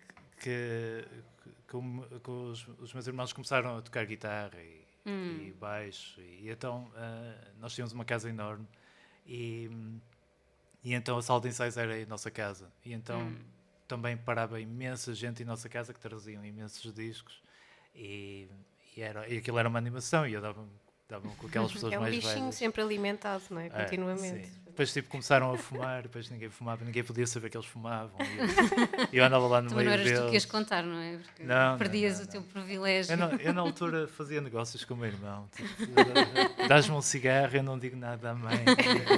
[0.41, 1.05] que,
[1.43, 5.47] que que os, os meus irmãos começaram a tocar guitarra e, Hum.
[5.49, 8.67] e baixo, e, então ah, nós tínhamos uma casa enorme
[9.27, 9.69] e,
[10.85, 12.71] e então a sala de ensaios era a nossa casa.
[12.85, 13.37] E então Hum.
[13.89, 17.43] também parava imensa gente em nossa casa que traziam imensos discos
[17.95, 18.49] e,
[18.97, 20.65] e, era, e aquilo era uma animação e eu dava,
[21.09, 22.55] dava com aquelas pessoas É um mais bichinho velhas.
[22.55, 23.67] sempre alimentado, não é?
[23.67, 24.47] É, Continuamente.
[24.47, 24.62] sim.
[24.73, 28.17] Depois tipo, começaram a fumar, depois ninguém fumava, ninguém podia saber que eles fumavam.
[29.13, 30.31] E eu, eu andava lá no Também não meio eras tu deles.
[30.31, 31.19] que ias contar, não é?
[31.19, 32.49] Porque Não, não, perdias não, o teu não.
[32.49, 33.13] privilégio.
[33.13, 35.47] Eu, não- eu, na altura fazia negócios com o meu irmão.
[35.55, 38.65] Tipo, Dás-me um cigarro, eu não digo nada à mãe.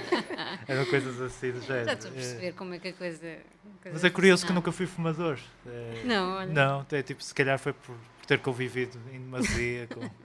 [0.66, 1.84] Eram coisas assim do género.
[1.86, 3.26] Já estou a É, perceber como é que a coisa.
[3.26, 4.60] a coisa Mas é curioso que funciona.
[4.60, 5.38] nunca fui fumador.
[5.66, 6.52] É, Não, olha.
[6.52, 10.00] Não, é, tipo, se calhar foi por, por ter convivido em demasia com.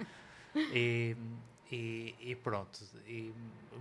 [0.73, 1.15] E,
[1.71, 2.79] e, e pronto.
[3.07, 3.31] E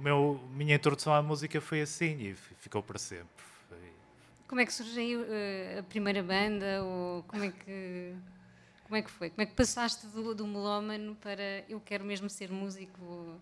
[0.01, 3.27] meu, minha introdução à música foi assim e ficou para sempre.
[3.69, 3.93] Foi-
[4.47, 6.83] Como é que surgiu eh, a primeira banda?
[6.85, 8.15] Ou como é que.
[8.85, 9.29] Como é que foi?
[9.31, 13.41] Como é que passaste do, do melómano para eu quero mesmo ser músico?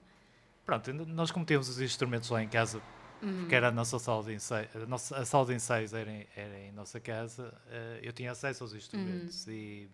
[0.64, 2.83] Pronto, nós como temos os instrumentos lá em casa,
[3.21, 6.27] porque era a nossa sala de ensaios, a, nossa, a sala de ensaios era, em-
[6.35, 9.88] era em nossa casa, eh, eu tinha acesso aos instrumentos e,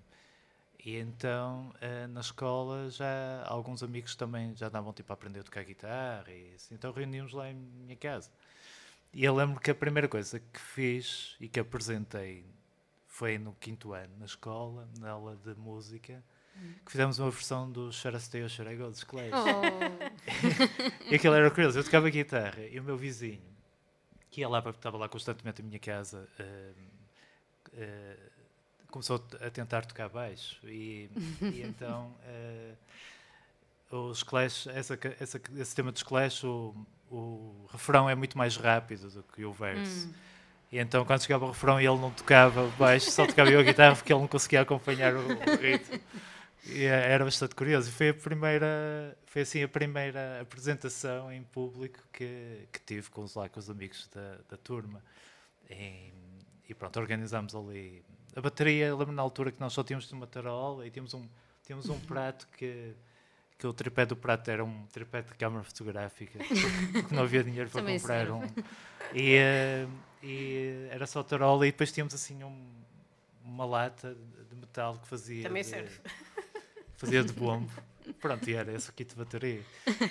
[0.85, 5.45] e então eh, na escola já alguns amigos também já andavam tipo a aprender a
[5.45, 8.31] tocar guitarra e assim, então reuníamos lá em minha casa.
[9.13, 12.45] E eu lembro que a primeira coisa que fiz e que apresentei
[13.07, 16.23] foi no quinto ano na escola, na aula de música,
[16.85, 19.31] que fizemos uma versão do Charastei ou Charego dos Clash.
[19.33, 23.43] Oh, E aquilo era curioso, eu tocava guitarra e o meu vizinho,
[24.31, 26.73] que ia lá, estava lá constantemente em minha casa, eh,
[27.75, 28.17] eh,
[28.93, 30.59] começou a tentar tocar baixo.
[30.65, 32.75] E, e então eh,
[33.91, 36.75] os Clash, essa, essa, esse tema dos Clash, o,
[37.11, 40.09] o refrão é muito mais rápido do que o verso.
[40.71, 43.63] E então quando chegava o refrão e ele não tocava baixo, só tocava eu a
[43.63, 46.01] guitarra porque ele não conseguia acompanhar o, o ritmo.
[46.65, 47.89] E eh, era bastante curioso.
[47.89, 53.23] E foi a primeira, foi assim a primeira apresentação em público que, que tive com
[53.23, 55.03] os, lá, com os amigos da, da turma.
[55.69, 56.13] E,
[56.69, 58.03] e pronto, organizámos ali
[58.35, 58.95] a bateria.
[58.95, 61.27] Lembro na altura que nós só tínhamos uma tarola e tínhamos um,
[61.65, 62.93] tínhamos um prato que,
[63.59, 66.39] que o tripé do prato era um tripé de câmara fotográfica,
[66.93, 68.33] porque não havia dinheiro para comprar serve.
[68.33, 68.43] um.
[69.15, 69.87] E, eh,
[70.23, 72.71] e era só tarola e depois tínhamos assim um-
[73.45, 74.17] uma lata
[74.49, 76.01] de metal que fazia Também de, serve.
[76.97, 77.71] fazia de bombo.
[78.21, 79.63] Pronto, e era esse aqui de bateria.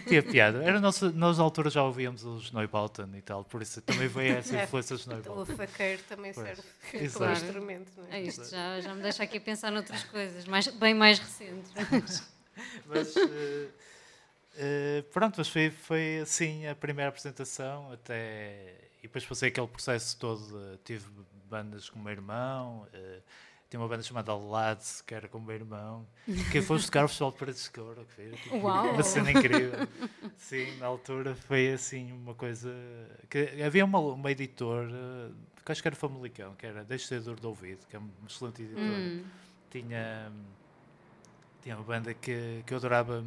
[0.08, 0.64] Tinha piada.
[0.64, 4.36] Era nós, nós na altura já ouvíamos os Neubauten e tal, por isso também veio
[4.38, 4.64] essa É.
[4.64, 5.56] influência dos O Neubauten.
[5.56, 6.48] faqueiro também Pois.
[6.48, 6.64] serve
[7.06, 7.20] Exato.
[7.20, 8.20] como instrumento, não é?
[8.20, 11.72] é isto já, já me deixa aqui a pensar noutras coisas, mais, bem mais recentes.
[12.86, 13.68] Mas eh,
[14.58, 18.76] eh, pronto, mas foi, foi assim a primeira apresentação até.
[19.00, 20.44] E depois passei aquele processo todo.
[20.74, 21.06] eh, tive
[21.50, 23.20] bandas com o meu irmão, eh,
[23.72, 26.06] tinha uma banda chamada Lads, que era com o meu irmão,
[26.52, 27.80] que foi tocar o Festival de Paredes de que
[28.14, 29.88] foi tipo, uma cena incrível.
[30.36, 32.70] Sim, na altura foi assim uma coisa.
[33.30, 35.32] que Havia uma, uma editora,
[35.66, 38.10] que acho que era Famalicão, que era Deixa de Dor de Ouvido, que é uma
[38.28, 39.24] excelente editora Hum,
[39.70, 40.30] tinha,
[41.62, 43.24] tinha uma banda que, que eu adorava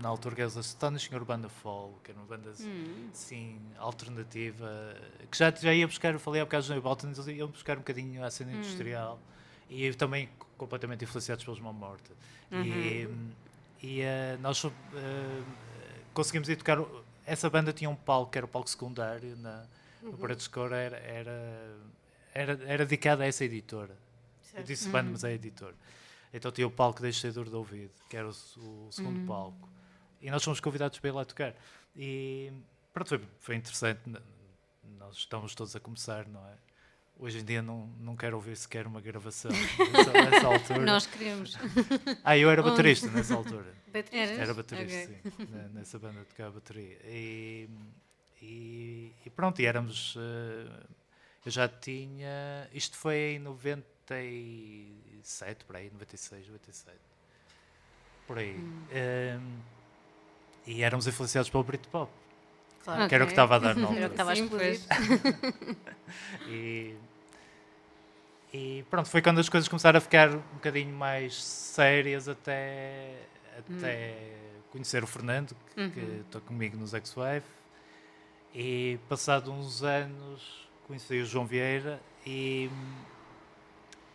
[0.00, 3.08] na altura, que era os Astonishing Urbana Fall, que era uma banda hum.
[3.12, 4.94] assim, alternativa,
[5.28, 7.80] que já, já ia buscar, eu falei há bocado dos Neubalton, eles iam buscar um
[7.80, 9.20] bocadinho à cena industrial
[9.68, 12.10] e também completamente influenciados pelos Mão Morta.
[12.50, 13.08] E,
[13.82, 15.42] e eh, nós eh,
[16.12, 16.78] conseguimos ir tocar.
[17.26, 19.66] Essa banda tinha um palco, que era o palco secundário, na,
[20.02, 21.76] no Paredes de era, era,
[22.34, 23.92] era, era dedicado a essa editora.
[23.92, 24.66] Eu Certo.
[24.66, 25.74] disse banda, mas é editor.
[26.32, 29.68] Então tinha o palco da Estedor de Ouvido, que era o, o segundo palco.
[30.20, 31.54] E nós fomos convidados para ir lá tocar.
[31.94, 32.50] E
[32.92, 34.00] pronto, foi, foi interessante.
[34.98, 36.54] Nós estamos todos a começar, não é?
[37.18, 39.50] Hoje em dia não, não quero ouvir sequer uma gravação
[39.92, 40.84] nessa, nessa altura.
[40.84, 41.56] Nós queremos.
[42.22, 43.74] Ah, eu era baterista nessa altura.
[43.92, 44.34] Baterista.
[44.34, 45.32] Era baterista, Ok.
[45.36, 45.46] sim.
[45.74, 46.96] Nessa banda tocava bateria.
[47.04, 47.68] E,
[48.40, 50.14] e, e pronto, e éramos.
[50.16, 50.86] eh,
[51.44, 52.68] eu já tinha.
[52.72, 56.96] Isto foi em 97, por aí, 96, 97.
[58.26, 58.54] Por aí.
[58.56, 58.82] Hum.
[58.92, 59.58] Ehm,
[60.66, 62.10] e éramos influenciados pelo Britpop.
[62.94, 63.08] Claro.
[63.08, 64.80] que era o que estava a dar na Era o que estava a explodir.
[66.48, 66.94] E,
[68.52, 73.14] e pronto, foi quando as coisas começaram a ficar um bocadinho mais sérias até,
[73.58, 74.14] até
[74.72, 76.20] conhecer o Fernando, que Uhum.
[76.26, 77.44] está comigo nos X-Wave.
[78.54, 82.70] E passado uns anos conheci o João Vieira e,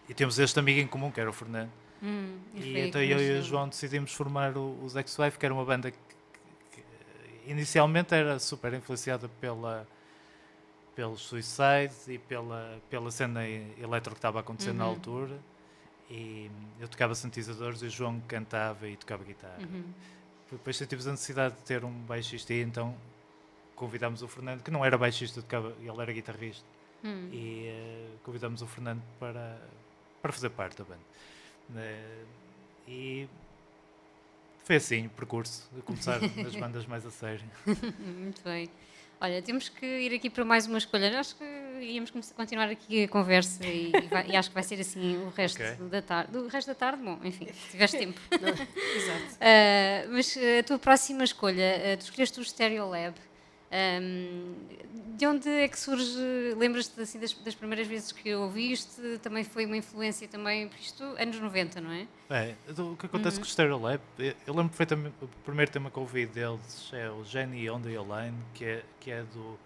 [0.10, 1.70] e temos este amigo em comum, que era o Fernando.
[2.02, 3.44] Hum, e então eu e o.
[3.44, 5.94] João decidimos formar o- os X-Wave, que era uma banda
[7.48, 9.88] inicialmente era super influenciada pela
[10.96, 14.92] pelos Suicide e pela, pela cena eletro que estava a acontecer na Uhum.
[14.92, 15.40] altura.
[16.08, 19.58] E eu tocava sintetizadores e o João cantava e tocava guitarra.
[19.60, 19.84] Uhum.
[20.52, 22.96] Depois sentimos a necessidade de ter um baixista e então
[23.76, 26.64] convidámos o Fernando, que não era baixista, tocava, ele era guitarrista
[27.04, 27.28] Hum.
[27.34, 29.60] e eh, convidamos o Fernando para,
[30.22, 31.02] para fazer parte da banda.
[31.76, 32.24] Eh,
[32.88, 33.28] e
[34.64, 37.46] foi assim o percurso, começar nas bandas mais a sério.
[38.00, 38.70] Muito bem.
[39.22, 41.18] Olha, temos que ir aqui para mais uma escolha.
[41.18, 41.44] Acho que
[41.82, 45.16] íamos começar- continuar aqui a conversa e, e vai- e acho que vai ser assim
[45.18, 45.88] o resto Ok.
[45.88, 46.38] da tarde.
[46.38, 48.20] O resto da tarde, bom, enfim, se tiveres tempo.
[48.32, 49.38] Exato.
[49.40, 53.16] Ah, mas a tua próxima escolha, ah, tu escolheste o Stereolab.
[53.74, 54.54] Ahm,
[55.18, 56.16] de onde é que surge?
[56.58, 59.18] Lembras-te assim, das, das primeiras vezes que ouviste?
[59.24, 62.08] Também foi uma influência também, por isto, anos 90, não é?
[62.30, 63.42] É, o que acontece Uhum.
[63.44, 67.24] com o Stereolab, eu eu lembro perfeitamente, o primeiro tema que ouvi deles é o
[67.24, 69.58] Jenny on the Line, que é, que é do,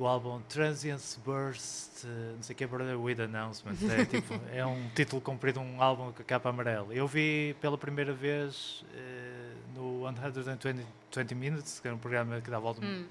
[0.00, 3.74] do álbum Transience Burst, eh, não sei o que é, Brother with Announcement.
[3.86, 6.94] É, tipo, é um título comprido, um álbum com a capa amarela.
[6.94, 12.48] Eu vi pela primeira vez eh, no 120 20 Minutes, que era um programa que
[12.50, 13.04] dava ao, dom- Hum.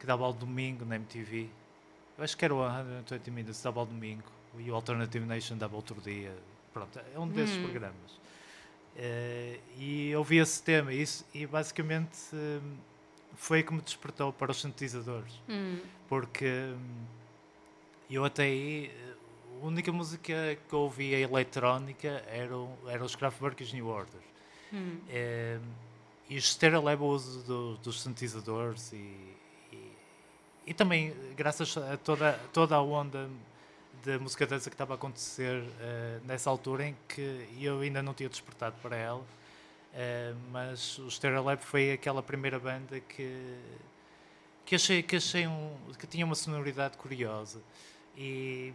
[0.00, 1.46] que dava ao domingo na MTV.
[2.16, 2.66] Eu acho que era o
[3.06, 4.24] 120 Minutes, dava ao domingo,
[4.58, 6.32] e o Alternative Nation dava outro dia.
[6.72, 7.62] Pronto, é um desses Hum.
[7.64, 8.18] programas.
[8.96, 12.60] Eh, e eu vi esse tema e, isso, e basicamente eh,
[13.38, 15.32] foi que me despertou para os sintetizadores.
[15.48, 15.78] Hum.
[16.08, 17.04] Porque hum,
[18.10, 18.90] eu até aí,
[19.62, 24.20] a única música que eu ouvia eletrónica eram, eram os Kraftwerk e os New Order.
[24.72, 24.98] Hum.
[25.08, 25.58] Eh,
[26.28, 28.96] e o Stereo leva o uso do- dos sintetizadores e,
[29.72, 29.92] e,
[30.66, 33.30] e também graças a toda, toda a onda
[34.04, 38.12] da música dança que estava a acontecer eh, nessa altura em que eu ainda não
[38.12, 39.24] tinha despertado para ela,
[39.94, 43.56] eh, mas o Stereo Lab foi aquela primeira banda que
[44.64, 47.60] que achei que achei um que tinha uma sonoridade curiosa
[48.16, 48.72] e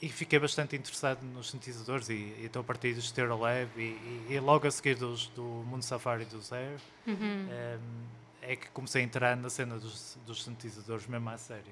[0.00, 3.80] e fiquei bastante interessado nos sintetizadores e, e então a partir do Stereo Lab e,
[3.82, 7.46] e, e logo a seguir dos, do Mundo Safari do Air Uhum.
[7.48, 11.70] um, é que comecei a entrar na cena dos, dos sintetizadores mesmo à série.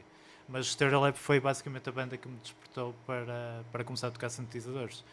[0.49, 4.11] Mas o Stereo Lab foi basicamente a banda que me despertou para, para começar a
[4.13, 5.05] tocar sintetizadores.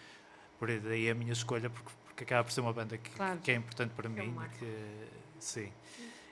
[0.59, 3.39] Por aí daí a minha escolha, porque, porque acaba por ser uma banda que, Claro.
[3.41, 4.35] que é importante para é mim.
[4.57, 5.07] Que,
[5.39, 5.71] sim.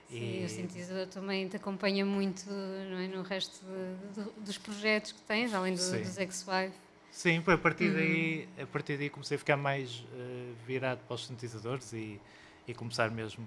[0.09, 5.11] Sim, E- o sintetizador também te acompanha muito é, no resto de- de- dos projetos
[5.11, 6.71] que tens, além do, dos X5.
[7.11, 7.93] Sim, foi a partir Uhum.
[7.93, 12.19] daí, a partir daí comecei a ficar mais eh, virado para os sintetizadores e,
[12.67, 13.45] e começar mesmo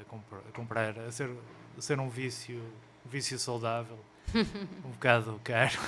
[0.00, 1.30] a, comprar, a comprar, a ser,
[1.76, 2.62] a ser um vício,
[3.04, 3.98] um vício saudável,
[4.84, 5.78] um bocado caro,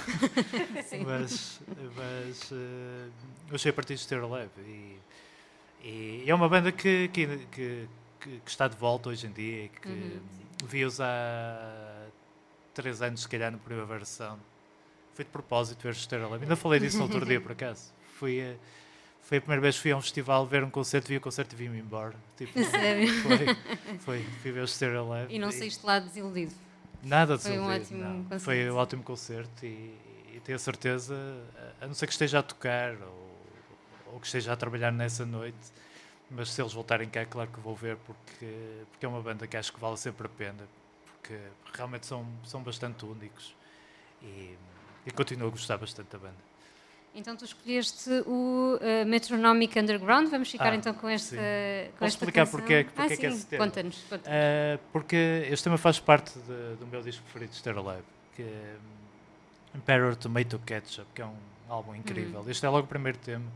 [1.04, 1.60] mas,
[1.96, 3.08] mas eh,
[3.48, 4.98] eu achei a partir de Stereo Lab e,
[5.82, 7.88] e é uma banda que, que, que,
[8.20, 10.20] que- está de volta hoje em dia e que Uhum,
[10.66, 12.06] vi-os há
[12.74, 14.40] três anos, se calhar, no Primavera Sound.
[15.14, 15.94] Foi de propósito ver
[16.28, 16.42] Lab.
[16.42, 17.92] Ainda falei disso no outro dia, por acaso.
[18.18, 18.54] Fui, a-
[19.22, 21.54] foi a primeira vez que fui a um festival ver um concerto, vi o concerto
[21.54, 22.16] e vim-me embora.
[22.36, 23.12] Tipo, Sério?
[23.22, 23.46] Foi,
[24.00, 25.06] foi, fui ver o Stereo.
[25.28, 26.52] E não saíste lá desiludido.
[27.02, 28.22] Nada de Foi um desiludido, ótimo não.
[28.24, 28.44] concerto.
[28.44, 29.94] Foi um ótimo concerto e,
[30.34, 31.14] e tenho a certeza,
[31.80, 33.27] a não ser que esteja a tocar ou,
[34.12, 35.56] ou que esteja a trabalhar nessa noite,
[36.30, 39.56] mas se eles voltarem cá, claro que vou ver, porque, porque é uma banda que
[39.56, 40.64] acho que vale sempre a pena,
[41.06, 41.38] porque
[41.74, 43.54] realmente são, são bastante únicos
[44.22, 44.56] e,
[45.06, 46.48] e continuo a gostar bastante da banda.
[47.14, 50.28] Então tu escolheste o uh, Metronomic Underground.
[50.28, 51.36] Vamos ficar Ah, então com esta, sim.
[51.36, 51.42] com
[51.98, 52.60] Posso esta explicar canção.
[52.60, 53.36] porque é que- ah, porque é que sim.
[53.36, 53.64] esse tema?
[53.64, 53.96] Conta-nos.
[54.08, 54.28] conta-nos.
[54.28, 58.02] Uh, porque este tema faz parte de- do meu disco preferido de Stereo Lab,
[58.36, 58.76] que é
[59.74, 61.34] Emperor Tomato Ketchup, que é um
[61.68, 62.44] álbum incrível.
[62.48, 63.46] Este é logo o primeiro tema.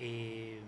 [0.00, 0.60] E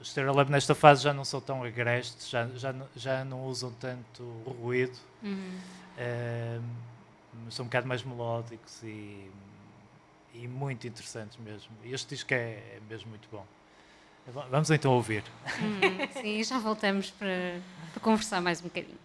[0.00, 3.44] os Stereo Lab nesta fase já não são tão agrestes, já, já, não- já não
[3.46, 4.22] usam tanto
[4.60, 5.58] ruído, Uhum.
[5.98, 9.30] um, são um bocado mais melódicos e,
[10.34, 11.70] e muito interessantes mesmo.
[11.84, 13.44] E este disco é, é mesmo muito bom.
[14.50, 15.22] Vamos então ouvir.
[15.62, 17.60] Hum, sim, já voltamos para,
[17.92, 18.98] para conversar mais um bocadinho.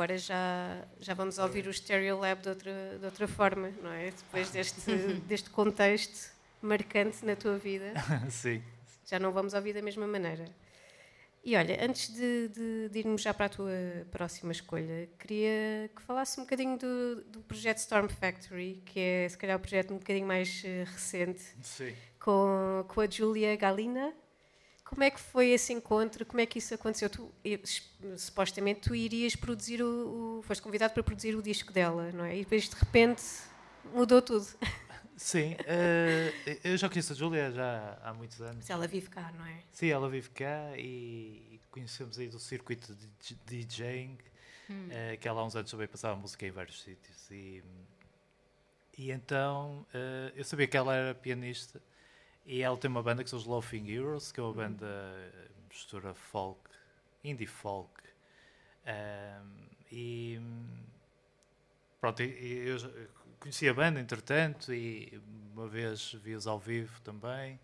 [0.00, 4.10] Agora já, já vamos ouvir o Stereo Lab de outra, de outra forma, não é?
[4.10, 4.90] Depois deste,
[5.28, 6.32] deste contexto
[6.62, 7.92] marcante na tua vida,
[8.30, 8.62] Sim.
[9.04, 10.46] já não vamos ouvir da mesma maneira.
[11.44, 13.70] E olha, antes de, de, de irmos já para a tua
[14.10, 19.36] próxima escolha, queria que falasse um bocadinho do, do projeto Storm Factory, que é se
[19.36, 21.94] calhar o projeto um bocadinho mais eh, recente, Sim.
[22.18, 24.14] com, com a Julia Galina.
[24.90, 26.26] Como é que foi esse encontro?
[26.26, 27.08] Como é que isso aconteceu?
[27.08, 27.32] Tu,
[28.16, 32.36] supostamente tu irias produzir o, o, Foste convidado para produzir o disco dela, não é?
[32.36, 33.22] E depois de repente
[33.94, 34.46] mudou tudo.
[35.16, 38.56] Sim, uh, eu já conheço a Júlia já há muitos anos.
[38.56, 39.62] Mas ela vive cá, não é?
[39.70, 44.18] Sim, ela vive cá e, e conhecemos aí do circuito de DJing,
[44.68, 44.88] hum.
[44.88, 47.30] uh, que ela há uns anos também passava música em vários sítios.
[47.30, 47.62] E,
[48.98, 51.80] e então uh, eu sabia que ela era pianista
[52.46, 54.86] e ela tem uma banda que são os Loafing Heroes, que é uma banda
[55.68, 56.60] mistura folk,
[57.22, 58.02] indie folk.
[59.90, 60.40] e
[62.00, 62.78] pronto, eu
[63.38, 65.20] conheci a banda, entretanto, e
[65.52, 67.58] uma vez vi-os ao vivo também.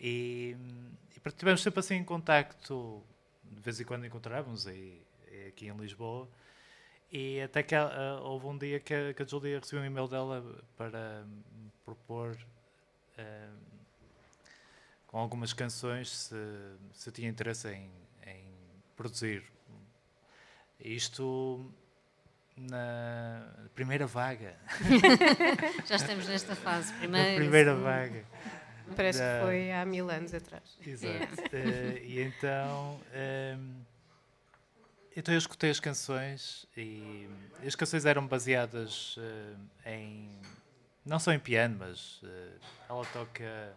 [0.00, 0.56] E,
[1.16, 3.02] e tivemos sempre assim em contacto,
[3.44, 5.00] de vez em quando encontrávamos aí,
[5.48, 6.28] aqui em Lisboa.
[7.10, 10.08] E até que uh, houve um dia que a, que a Julia recebeu um e-mail
[10.08, 10.42] dela
[10.76, 12.36] para me propor
[13.18, 13.71] uh,
[15.12, 16.34] com algumas canções se,
[16.94, 17.90] se eu tinha interesse em,
[18.26, 18.44] em
[18.96, 19.44] produzir.
[20.80, 21.70] Isto
[22.56, 24.56] na primeira vaga.
[25.86, 27.32] Já estamos nesta fase, primeira.
[27.32, 28.24] Na primeira vaga.
[28.96, 29.38] Parece da...
[29.38, 30.78] que foi há mil anos atrás.
[30.84, 31.34] Exato.
[31.52, 32.94] Uh, e então.
[32.94, 33.74] Um, ehm,
[35.14, 37.28] então eu escutei as canções e
[37.66, 40.30] as canções eram baseadas uh, em.
[41.04, 43.76] não só em piano, mas uh, ela toca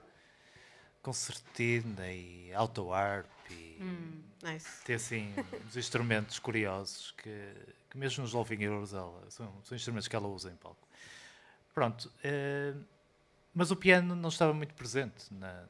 [1.06, 4.84] concertina e auto harp e hum, nice.
[4.84, 5.34] tem assim
[5.68, 7.54] uns instrumentos curiosos que
[7.92, 10.86] que mesmo nos Loving Heroes ela, são, são, instrumentos que ela usa em palco.
[11.74, 12.84] Pronto, uh,
[13.54, 15.66] mas o piano não estava muito presente na,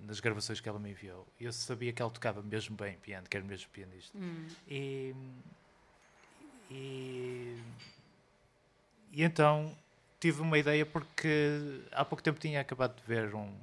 [0.00, 1.26] nas gravações que ela me enviou.
[1.40, 4.18] Eu sabia que ela tocava mesmo bem piano, que era mesmo pianista.
[4.18, 4.48] Hum.
[4.68, 5.14] E,
[6.70, 7.62] e,
[9.12, 9.74] e então
[10.20, 13.54] tive uma ideia porque há pouco tempo tinha acabado de ver um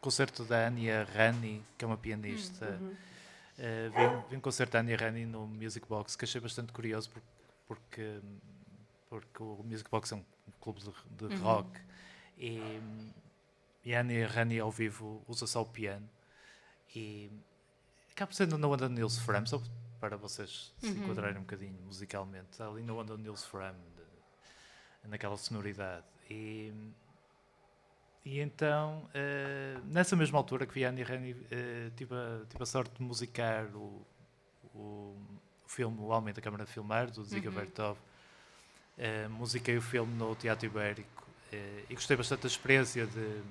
[0.00, 2.78] concerto da Anya Rani, que é uma pianista.
[2.80, 2.96] Hum, uhum
[3.56, 7.08] Uh, vi, vi um concerto da Annie Rani no Music Box que achei bastante curioso
[7.08, 7.26] porque,
[7.66, 8.20] porque,
[9.08, 10.24] porque o Music Box é um
[10.60, 11.42] clube de, de uhum.
[11.42, 11.80] rock
[12.36, 12.60] e,
[13.82, 16.06] e a Annie Rani ao vivo usa só o piano
[16.94, 17.30] e
[18.12, 19.62] acaba sendo no Onda Nils Fram, só
[20.00, 21.04] para vocês se uhum.
[21.04, 23.74] enquadrarem um bocadinho musicalmente, ali no Onda Nils Fram,
[25.04, 26.04] naquela sonoridade.
[26.28, 26.74] E,
[28.26, 32.60] e então, uh, nessa mesma altura que vi a Annie Rennie, uh, tive, a, tive
[32.60, 34.04] a sorte de musicar o,
[34.74, 35.16] o,
[35.64, 37.54] o filme O Homem da Câmara de Filmar, do Ziga uhum.
[37.54, 37.96] Bertov.
[38.98, 41.22] Uh, musiquei o filme no Teatro Ibérico
[41.52, 43.42] uh, e gostei bastante da experiência de,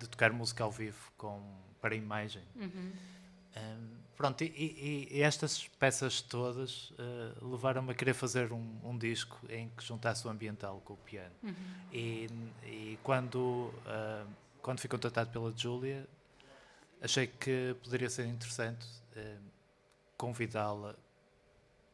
[0.00, 1.40] de tocar música ao vivo com,
[1.80, 2.42] para a imagem.
[2.56, 2.92] Uhum.
[3.56, 9.38] Um, Pronto, e, e, estas peças todas uh, levaram-me a querer fazer um, um, disco
[9.48, 11.32] em que juntasse o ambiental com o piano.
[11.40, 11.54] Uhum.
[11.92, 12.28] E,
[12.64, 14.28] e, quando, uh,
[14.60, 16.04] quando fui contatado pela Julia,
[17.00, 18.84] achei que poderia ser interessante
[19.16, 19.40] uh,
[20.16, 20.96] convidá-la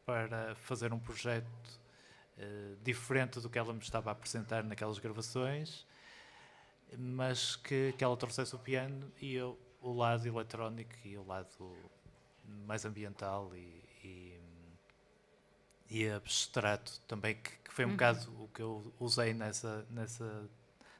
[0.03, 1.45] para fazer um projeto
[2.83, 5.87] diferente do que ela me estava a apresentar naquelas gravações,
[6.97, 11.47] mas que, que ela trouxesse o piano e eu o lado eletrónico e o lado
[12.65, 14.39] mais ambiental e, e,
[15.89, 17.93] e abstrato também, que, que foi um uhum.
[17.93, 20.49] bocado o que eu usei nessa, nessa,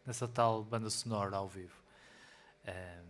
[0.06, 1.76] nessa tal banda sonora ao vivo.
[2.68, 3.06] Uh,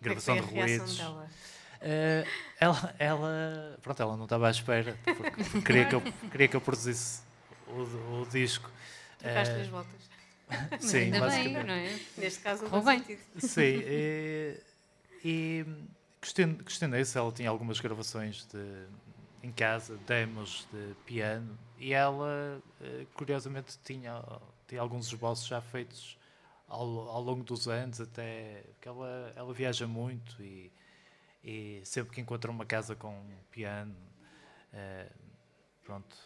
[0.00, 0.98] gravação de ruídos.
[1.00, 2.26] Uh,
[2.58, 6.60] ela, ela, pronto, ela não estava à espera, porque queria, que eu, queria que eu
[6.60, 7.22] produzisse
[7.66, 8.70] o, o disco.
[9.18, 10.04] Trocaste uh, as voltas.
[10.80, 11.54] Sim, basicamente.
[11.54, 12.00] Bem, não é?
[12.16, 13.20] Neste caso, não faz sentido.
[13.38, 14.60] Sim, e,
[15.24, 15.66] e
[16.32, 18.86] questionei se ela tinha algumas gravações de,
[19.42, 24.22] em casa, demos de piano, e ela, eh, curiosamente, tinha,
[24.66, 26.18] tinha alguns esboços já feitos
[26.68, 30.72] ao, ao longo dos anos, até que ela, ela viaja muito e,
[31.44, 33.94] e sempre que encontra uma casa com um piano,
[34.72, 35.08] é,
[35.84, 36.16] pronto,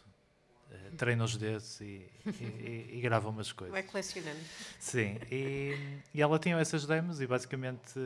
[0.70, 3.72] é, treina os dedos e, e, e, grava umas coisas.
[3.72, 4.40] Vai colecionando.
[4.78, 7.98] Sim, e, e ela tinha essas demos e basicamente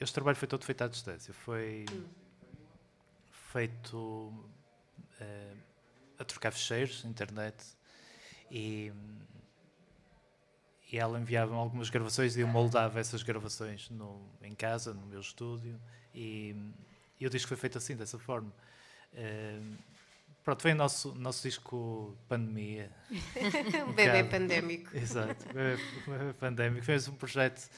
[0.00, 1.34] este trabalho foi todo feito à distância.
[1.34, 1.84] Foi
[3.52, 5.56] feito uh,
[6.18, 7.56] a trocar ficheiros, internet,
[8.50, 8.92] e,
[10.90, 15.20] e ela enviava algumas gravações e eu moldava essas gravações no, em casa, no meu
[15.20, 15.80] estúdio,
[16.14, 16.56] e,
[17.18, 18.52] e o disco foi feito assim, dessa forma.
[19.14, 19.60] Eh,
[20.48, 22.90] pronto, foi o nosso, nosso disco Pandemia.
[23.86, 24.96] um bebê pandémico.
[24.96, 25.76] Exato, bebê-
[26.06, 26.86] bebê pandémico.
[26.86, 27.68] Foi um projeto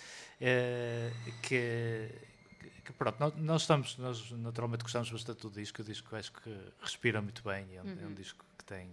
[0.40, 1.10] eh,
[1.42, 2.08] que,
[2.84, 5.82] que, pronto, nós, nós estamos, nós naturalmente gostamos bastante do disco.
[5.82, 7.66] O disco acho que respira muito bem.
[7.76, 8.88] É um, é um disco que tem,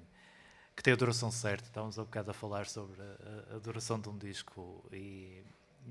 [0.75, 1.65] que tem a duração certa.
[1.67, 5.43] Estávamos há bocado a falar sobre a, a- a duração de um disco e,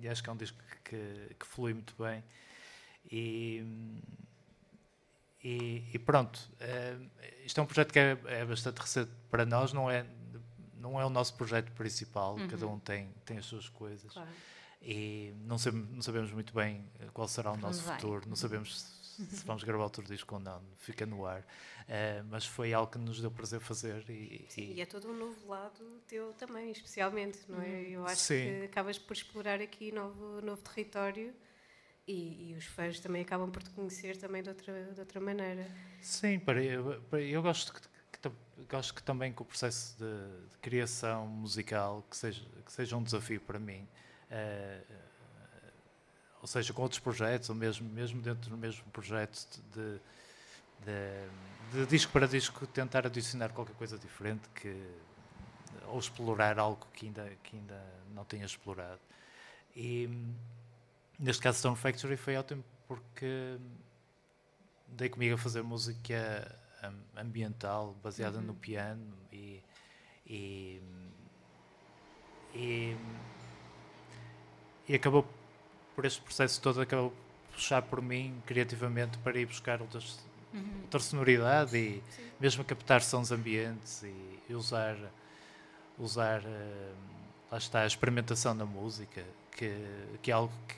[0.03, 2.25] e acho que é um disco que, que flui muito bem.
[3.13, 3.65] E,
[5.43, 6.97] e, e pronto, eh,
[7.45, 10.05] isto é um projeto que é, é bastante recente para nós, não é,
[10.75, 14.29] não é o nosso projeto principal, cada um tem, tem as suas coisas Claro.
[14.81, 17.95] e não sabemos, não sabemos muito bem eh, qual será o nosso vai.
[17.97, 21.45] futuro, não sabemos se, vamos gravar outro disco ou não, fica no ar,
[21.89, 25.09] Eh, mas foi algo que nos deu prazer fazer e, Sim, e- e é todo
[25.09, 27.83] um novo lado teu também, especialmente, não é?
[27.89, 28.43] Eu acho Sim.
[28.43, 31.33] que acabas por explorar aqui novo, novo território
[32.07, 35.67] e, e os fãs também acabam por te conhecer também de outra, de outra maneira.
[36.01, 36.61] Sim, para,
[37.11, 37.81] para- eu gosto, que,
[38.21, 38.31] que
[38.69, 43.03] gosto que também que o processo de, de criação musical que seja, que seja um
[43.03, 43.87] desafio para mim.
[44.31, 44.83] Eh,
[46.41, 49.99] ou seja, com outros projetos, ou mesmo, mesmo dentro do mesmo projeto de,
[50.85, 54.75] de, de disco para disco, tentar adicionar qualquer coisa diferente que,
[55.89, 57.83] ou explorar algo que ainda, que ainda
[58.15, 59.01] não tenha explorado.
[59.75, 60.09] E
[61.19, 63.59] neste caso, Stone Factory foi ótimo porque
[64.89, 69.63] dei comigo a fazer música am- ambiental baseada no piano e,
[70.27, 70.81] e,
[72.55, 72.97] e,
[74.89, 75.27] e acabou
[75.95, 80.19] por este processo todo acabou por puxar por mim criativamente para ir buscar outras,
[80.83, 82.03] outra sonoridade e
[82.39, 84.97] mesmo captar sons ambientes e, e usar
[85.99, 86.93] usar eh,
[87.51, 89.75] lá está a experimentação na música que,
[90.23, 90.75] que é algo que,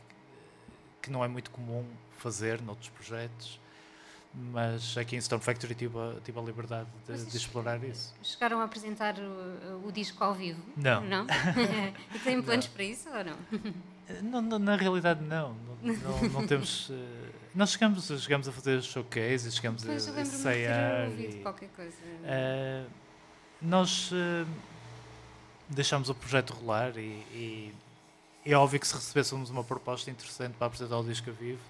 [1.03, 1.85] que não é muito comum
[2.19, 3.61] fazer noutros projetos
[4.35, 8.61] mas aqui em Stone Factory tive a, tive a liberdade de, de explorar isso Chegaram
[8.61, 10.61] a apresentar o, o disco ao vivo?
[10.77, 11.01] Não.
[11.03, 11.27] Não?
[12.15, 13.37] e têm planos para isso ou não?
[14.23, 15.55] Não, não, na realidade não.
[15.83, 16.89] Não, não, não temos.
[16.91, 21.11] eh, nós chegamos, chegamos a fazer showcases, chegamos Pois a ensaiar.
[21.11, 21.97] e, qualquer coisa.
[22.25, 22.85] eh,
[23.61, 24.47] nós eh,
[25.69, 27.75] deixámos o projeto rolar e, e
[28.53, 31.61] é óbvio que se recebêssemos uma proposta interessante para apresentar o disco a vivo,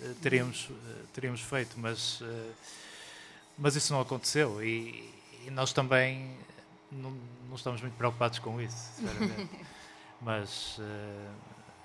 [0.00, 2.52] eh, teríamos, eh, teríamos feito, mas, eh,
[3.58, 5.12] mas isso não aconteceu e,
[5.46, 6.36] e nós também
[6.90, 7.10] não,
[7.48, 9.50] não estamos muito preocupados com isso, sinceramente.
[10.20, 10.78] mas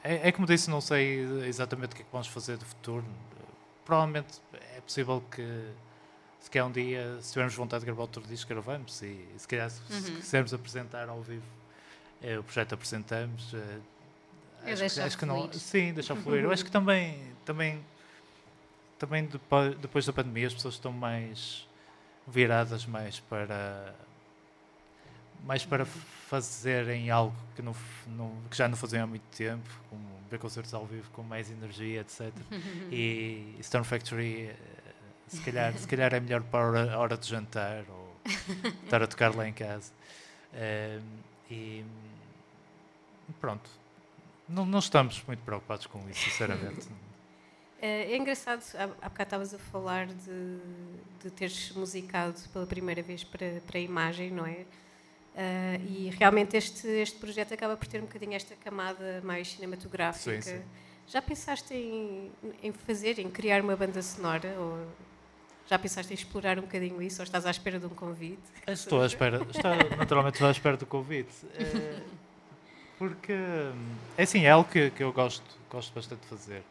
[0.03, 3.05] é, é como disse, não sei exatamente o que é que vamos fazer de futuro.
[3.83, 4.41] Provavelmente
[4.75, 5.71] é possível que
[6.39, 9.69] se calhar um dia, se tivermos vontade de gravar outro disco, gravamos e se calhar
[9.69, 11.43] se, se quisermos apresentar ao vivo
[12.21, 13.53] eh, o projeto apresentamos.
[13.53, 13.79] eh,
[14.65, 15.51] É acho, deixar acho que não.
[15.53, 16.43] Sim, deixar fluir.
[16.43, 17.83] Eu acho que também, também,
[18.99, 21.67] também depois, depois da pandemia as pessoas estão mais
[22.27, 23.93] viradas mais para
[25.43, 30.03] mais para fazerem algo que, não, não- que já não faziam há muito tempo, como
[30.29, 32.31] ver concertos ao vivo com mais energia, etc.
[32.91, 34.55] e Stone Factory eh,
[35.27, 38.15] se calhar, se calhar é melhor para a hora, de jantar ou
[38.83, 39.91] estar a tocar lá em casa.
[40.53, 40.99] Eh,
[41.49, 41.83] e
[43.39, 43.69] pronto.
[44.51, 46.87] Não, não estamos muito preocupados com isso, sinceramente.
[47.81, 50.59] É é engraçado, há, há bocado estavas a falar de,
[51.23, 54.65] de teres musicado pela primeira vez para, para a imagem, não é?
[55.35, 60.41] Ah, e realmente este, este projeto acaba por ter um bocadinho esta camada mais cinematográfica.
[60.41, 60.61] Sim, sim.
[61.07, 62.31] Já pensaste em,
[62.61, 64.53] em fazer, em criar uma banda sonora?
[64.59, 64.87] Ou
[65.67, 67.21] já pensaste em explorar um bocadinho isso?
[67.21, 68.41] Ou estás à espera de um convite?
[68.67, 71.33] Estou à espera, estou, naturalmente estou à espera do convite.
[71.53, 72.01] Eh,
[73.01, 76.63] porque, hum, é assim, é algo que, que eu gosto, gosto bastante de fazer.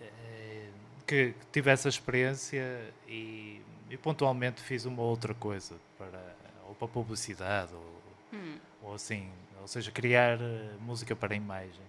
[0.00, 0.68] Eh,
[1.06, 2.64] que, que tive essa experiência
[3.06, 3.60] e,
[3.90, 6.34] e pontualmente fiz uma outra coisa, para,
[6.66, 8.02] ou para publicidade, ou,
[8.88, 9.28] ou assim,
[9.60, 11.84] ou seja, criar eh, música para a imagem.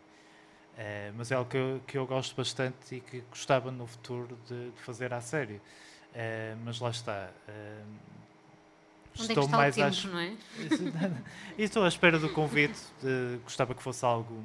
[0.77, 4.37] Eh, mas é algo que eu, que eu gosto bastante e que gostava no futuro
[4.47, 5.61] de, de fazer à sério.
[6.13, 7.29] Eh, mas lá está.
[7.47, 7.83] eh,
[9.19, 10.33] Onde é que está o tempo, não é?
[11.57, 12.79] e estou à espera do convite.
[13.01, 14.43] De, gostava que fosse algo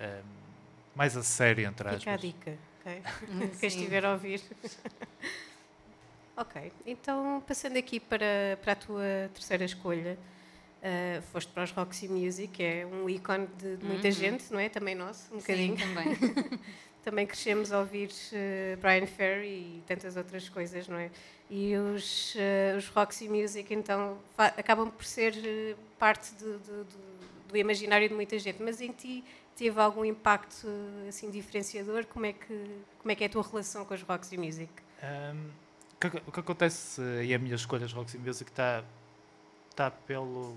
[0.00, 0.22] eh,
[0.94, 2.20] mais a sério, entre Fica a aspas.
[2.20, 3.02] dica, ok?
[3.26, 3.58] Sim.
[3.60, 4.42] Quem estiver a ouvir.
[6.36, 10.18] ok, então passando aqui para, para a tua terceira escolha,
[10.82, 14.58] ah, foste para os Roxy Music, que é um ícone de, de muita gente, não
[14.58, 14.68] é?
[14.68, 15.76] Também nosso, um bocadinho.
[15.76, 16.60] Sim, também.
[17.02, 19.46] Também crescemos a ouvir eh, Brian Ferry
[19.78, 21.08] e tantas outras coisas, não é?
[21.48, 26.86] E os, eh, os Roxy Music, então, acabam por ser eh, parte do, do-
[27.56, 28.60] imaginário de muita gente.
[28.60, 29.24] Mas em ti
[29.56, 32.04] teve algum impacto eh, assim diferenciador?
[32.06, 34.72] Como é que como é que é a tua relação com os Roxy Music?
[35.02, 35.50] Ahm,
[36.26, 38.84] o que, acontece e a minha escolha de Roxy Music está
[39.74, 40.56] tá pelo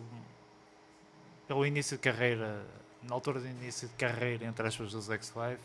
[1.48, 2.66] pelo início de carreira
[3.04, 5.58] na altura do início de carreira entre aspas dos X5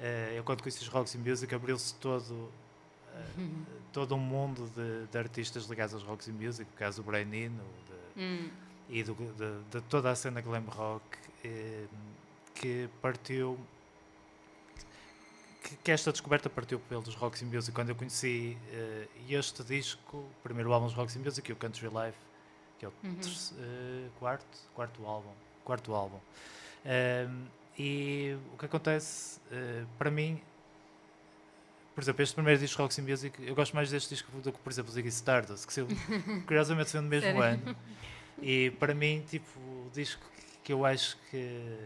[0.00, 2.50] eh, eu quando conheci os Roxy Music abriu-se todo
[3.18, 7.32] eh, todo um mundo de, de artistas ligados aos Roxy Music, no caso do Brian
[7.34, 7.62] Eno
[8.16, 8.50] de- Hum,
[8.88, 11.04] e do- de, de toda a cena glam rock
[11.44, 11.86] eh,
[12.54, 13.58] que partiu
[15.62, 17.72] que, que esta descoberta partiu pelos Roxy Music.
[17.72, 21.86] Quando eu conheci eh, este disco, o primeiro álbum dos Roxy Music e o Country
[21.88, 22.18] Life
[22.78, 23.18] que é o Uhum.
[23.58, 25.32] eh, quarto, quarto álbum
[25.64, 26.18] quarto álbum.
[26.84, 27.44] Ehm,
[27.78, 30.40] e o que acontece eh, para mim
[31.98, 34.70] por exemplo, este primeiro disco Roxy Music, eu gosto mais deste disco do que, por
[34.70, 35.82] exemplo, o Ziggy Stardust, que
[36.46, 37.76] curiosamente saiu no mesmo ano.
[38.40, 40.22] E para mim, tipo, o disco
[40.62, 41.76] que eu acho que,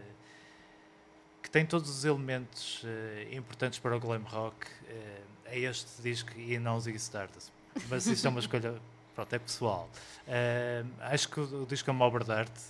[1.41, 6.29] que tem todos os elementos eh, importantes para o glam rock eh, é este disco
[6.37, 7.51] e não o Ziggy Stardust.
[7.89, 8.79] Mas isto é uma escolha,
[9.15, 9.89] pronto, é pessoal.
[10.27, 12.61] Eh, acho que o, o disco é uma obra de arte,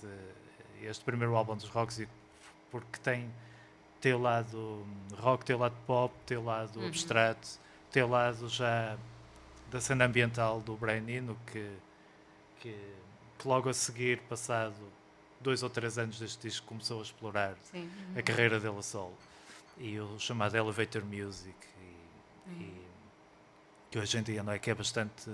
[0.82, 2.08] este primeiro álbum dos Roxy,
[2.70, 3.30] porque tem
[4.04, 4.86] tem o lado
[5.18, 6.88] rock, tem o lado pop, tem o lado Uhum.
[6.88, 7.48] abstrato,
[7.90, 8.98] tem o lado já
[9.70, 11.70] da cena ambiental do Brian Eno, que,
[12.60, 12.76] que,
[13.38, 14.74] que logo a seguir, passado
[15.40, 17.90] dois ou três anos deste disco, começou a explorar sim.
[18.14, 19.14] a carreira dele a solo.
[19.78, 22.60] E o chamado Elevator Music, e, Uhum.
[22.60, 22.86] e
[23.90, 25.30] que hoje em dia não é que é bastante.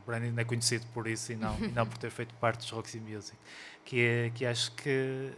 [0.00, 2.34] Eh, o Brian Eno é conhecido por isso e não, e não por ter feito
[2.34, 3.36] parte dos Roxy Music.
[3.84, 5.32] Que, é, que acho que,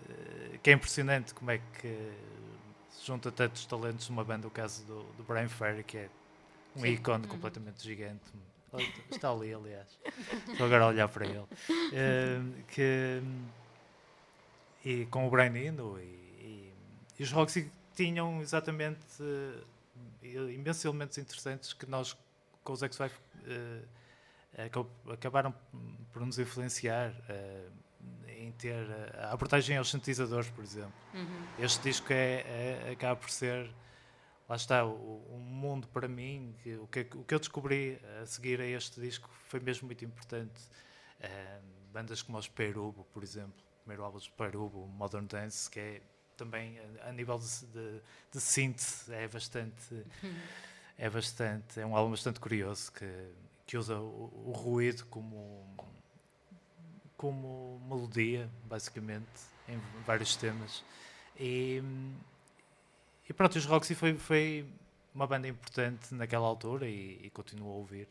[0.53, 2.13] eh, que é impressionante como é que
[2.91, 4.47] se junta tantos talentos numa banda.
[4.47, 6.09] O caso do, do Brian Ferry, que é
[6.77, 6.89] um Sim.
[6.89, 7.31] ícone Uhum.
[7.31, 8.23] completamente gigante.
[9.11, 9.87] Está ali, aliás.
[10.49, 11.45] Estou agora a olhar para ele.
[11.93, 13.23] Eh, que,
[14.85, 16.73] e com o Brian Eno e, e,
[17.19, 22.17] e os Roxy tinham exatamente eh, imensos elementos interessantes que nós
[22.65, 23.83] com os X5 eh, acab-
[25.13, 25.55] acabaram
[26.13, 27.69] por nos influenciar eh,
[28.39, 30.93] em ter eh, a abordagem aos sintetizadores, por exemplo.
[31.15, 31.47] Uhum.
[31.59, 32.41] Este disco é,
[32.87, 33.71] é- acaba por ser,
[34.49, 38.27] lá está, o, um mundo para mim, que, o, que, o que eu descobri a
[38.27, 40.61] seguir a este disco foi mesmo muito importante.
[41.21, 41.61] Eh,
[41.93, 46.03] bandas como os Perubo, por exemplo, o primeiro álbum dos Perubo, Modern Dance, que é
[46.37, 48.01] também a, a nível de, de,
[48.33, 50.05] de síntese é bastante
[50.99, 53.05] é bastante é um álbum bastante curioso que,
[53.67, 55.67] que usa o, o ruído como
[57.17, 59.29] como melodia basicamente
[59.69, 60.83] em vários temas
[61.39, 61.83] e,
[63.29, 64.67] e pronto os Roxy foi foi
[65.15, 68.09] uma banda importante naquela altura e, e continuo a ouvir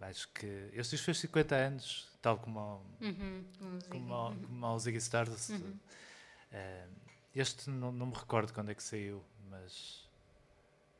[0.00, 3.44] acho que este disco fez 50 anos tal como o- Uhum.
[3.60, 5.50] Um como, ao- como ao Ziggy Stardust.
[5.50, 5.74] Uhum.
[6.52, 6.86] Eh,
[7.34, 10.05] este não, não me recordo quando é que saiu, mas,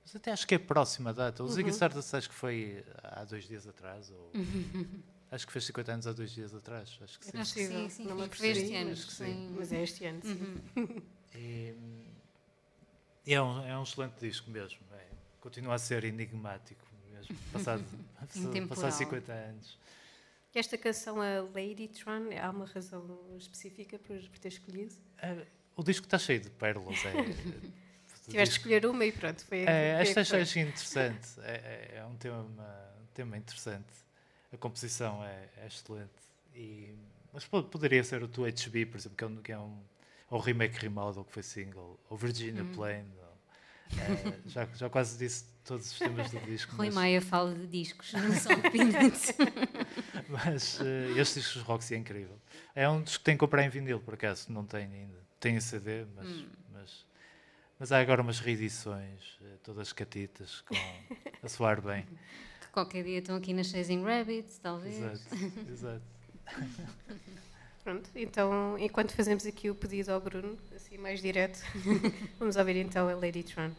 [0.07, 1.43] mas até acho que é próxima data.
[1.43, 1.75] O Ziggy Uhum.
[1.75, 4.09] Stardust acho que foi há dois dias atrás.
[4.13, 4.31] Ou,
[5.33, 6.97] acho que fez 50 anos há dois dias atrás.
[7.03, 7.37] Acho que sim.
[7.37, 8.91] Acho que sim, sim, Não me este ano.
[8.91, 9.25] mas que sim.
[9.25, 9.55] sim.
[9.59, 10.21] Mas é este ano.
[10.23, 10.61] sim.
[10.77, 11.03] Uhum.
[11.35, 11.75] E,
[13.27, 14.79] e é, um, é um excelente disco mesmo.
[14.93, 15.07] É,
[15.41, 17.37] continua a ser enigmático mesmo.
[17.53, 17.85] Passado,
[18.69, 19.77] passado 50 anos.
[20.55, 24.95] E Esta canção, a Lady Tron, há uma razão específica por, por ter escolhido?
[25.19, 26.97] Eh, o disco está cheio de pérolas.
[27.05, 27.86] É,
[28.31, 29.45] Tiveste de escolher uma e pronto.
[29.45, 29.65] Foi, É,
[29.99, 30.41] foi esta foi.
[30.43, 31.29] acho interessante.
[31.43, 31.51] É,
[31.95, 33.87] é- é um, tema, um tema interessante.
[34.53, 36.11] A composição é, é excelente.
[36.55, 36.95] E,
[37.33, 39.79] mas po- poderia ser o 2HB, por exemplo, que é um, que é um
[40.29, 42.73] ou o remake remodel que foi single, ou Virginia Uhum.
[42.73, 43.05] Plain.
[43.23, 43.39] ou,
[44.01, 46.75] eh, já, já quase disse todos os temas do disco.
[46.75, 49.33] Rui mas- Maia fala de discos, não só de Peanuts.
[50.29, 52.37] Mas eh, este disco dos Roxy é incrível.
[52.75, 55.19] É um disco que tem que comprar em vinil, por acaso, não tem ainda.
[55.39, 56.49] Tem em CD, mas, Hum.
[57.79, 60.75] Mas, há agora umas reedições, eh, todas catitas, com,
[61.43, 62.05] a soar bem.
[62.61, 64.97] que qualquer dia estão aqui nas Chasing Rabbits, talvez.
[64.97, 66.03] Exato, exato.
[67.83, 71.61] Pronto, então, enquanto fazemos aqui o pedido ao Bruno, assim mais direto,
[72.39, 73.71] vamos ouvir então a Lady Tron.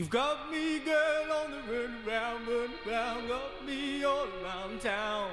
[0.00, 5.28] You've got me, girl, on the run around, run around, got me all around town.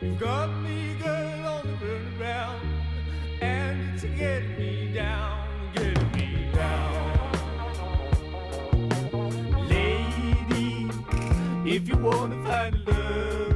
[0.00, 2.60] You've got me, girl, on the run around,
[3.42, 7.32] and it's getting me down, getting me down.
[9.68, 10.88] Lady,
[11.66, 13.51] if you wanna find a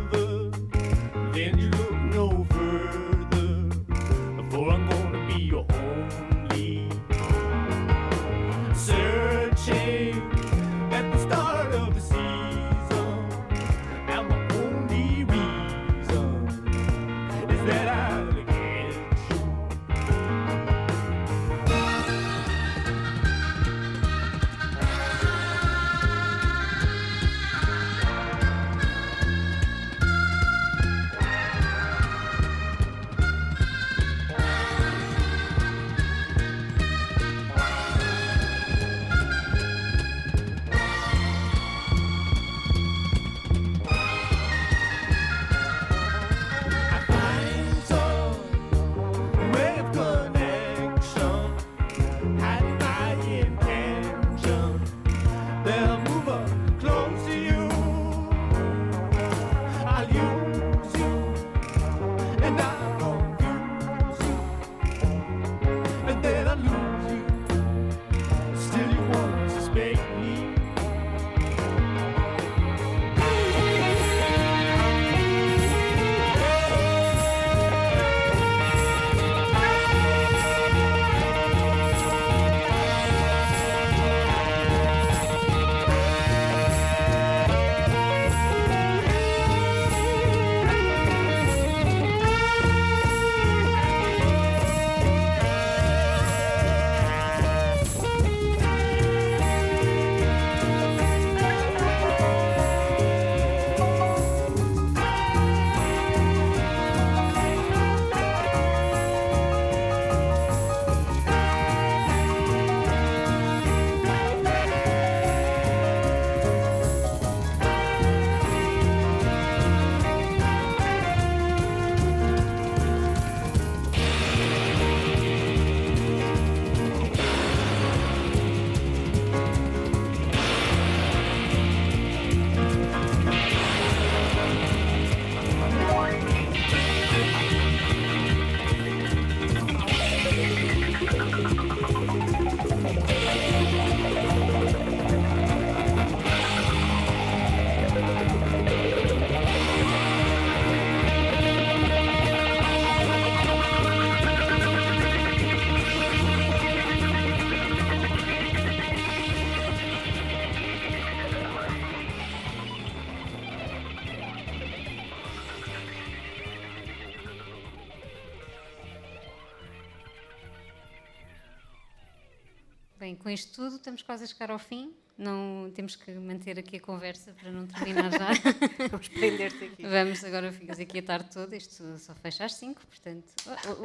[173.37, 174.93] isto tudo, estamos quase a chegar ao fim.
[175.17, 178.29] Não, temos que manter aqui a conversa para não terminar já.
[178.91, 179.83] Vamos prender-te aqui.
[179.83, 183.27] Vamos, agora ficas aqui a tarde toda, isto só fecha às 5, portanto.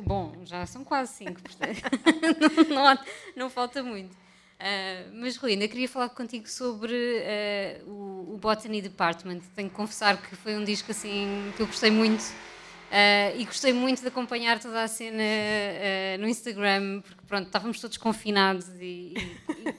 [0.04, 1.82] Bom, já são quase 5, portanto.
[2.70, 3.04] não, não,
[3.36, 4.18] não falta muito.
[4.60, 9.40] Ah, mas, Rui, ainda queria falar contigo sobre ah, o, o Botany Department.
[9.56, 12.24] Tenho que confessar que foi um disco assim que eu gostei muito.
[12.92, 17.80] Ah, e gostei muito de acompanhar toda a cena ah, no Instagram, porque pronto, estávamos
[17.80, 19.38] todos confinados e, e-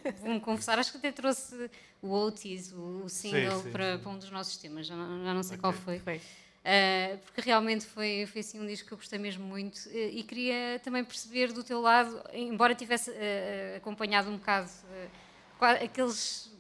[0.09, 4.03] e vou-me confessar, acho que até trouxe o Otis, o, o single, sim, para, sim.
[4.03, 5.99] para um dos nossos temas, já não, já não sei qual foi.
[6.01, 6.17] Foi.
[6.65, 10.23] Uh, porque realmente foi, foi assim um disco que eu gostei mesmo muito uh, e
[10.23, 16.53] queria também perceber do teu lado, embora tivesse uh, uh, acompanhado um bocado uh, aqueles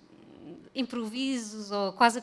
[0.74, 2.20] improvisos ou quase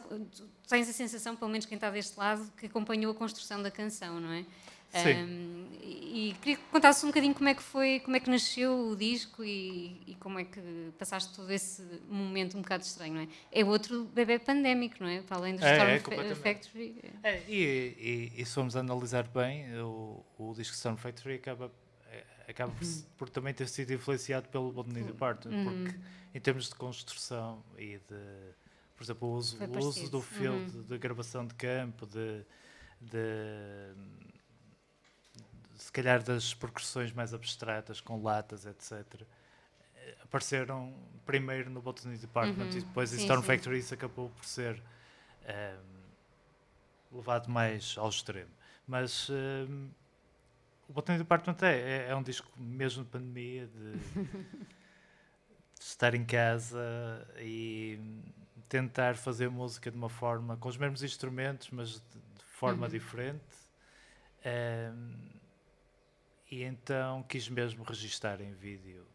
[0.70, 4.20] tens a sensação, pelo menos quem está deste lado, que acompanhou a construção da canção,
[4.20, 4.46] não é?
[4.92, 5.24] Sim.
[5.24, 8.90] Um, e, queria que contasse um bocadinho como é que foi, como é que nasceu
[8.90, 10.60] o disco e, e como é que
[10.98, 13.28] passaste todo esse momento um bocado estranho, não é?
[13.52, 15.22] É outro bebê pandémico, não é?
[15.22, 16.42] Para além do É, Storm é, Fa- completamente.
[16.42, 17.02] Factory.
[17.22, 21.72] É, e, e, e se formos analisar bem, o, o disco Storm Factory acaba,
[22.12, 26.00] é, acaba por, se- por também ter sido influenciado pelo Botany Department, porque
[26.34, 28.56] em termos de construção e de,
[29.00, 32.44] por exemplo, o uso, o uso do field, de gravação de campo, de,
[33.00, 33.96] de-
[35.78, 39.26] se calhar das percussões mais abstratas, com latas, etc.
[39.96, 40.94] eh, Apareceram
[41.26, 42.78] primeiro no Botany Department Uhum.
[42.78, 43.42] e depois em Storm.
[43.42, 44.84] Factory isso acabou por ser
[45.46, 45.80] ehm,
[47.10, 48.52] levado mais ao extremo.
[48.86, 49.88] Mas ehm,
[50.90, 53.94] o Botany Department é, é, é um disco mesmo de pandemia, de
[55.80, 57.98] estar em casa e
[58.70, 62.92] tentar fazer música de uma forma com os mesmos instrumentos, mas de, forma Uhum.
[62.92, 63.44] diferente.
[64.44, 65.40] Ehm,
[66.52, 69.06] e então quis mesmo registar em vídeo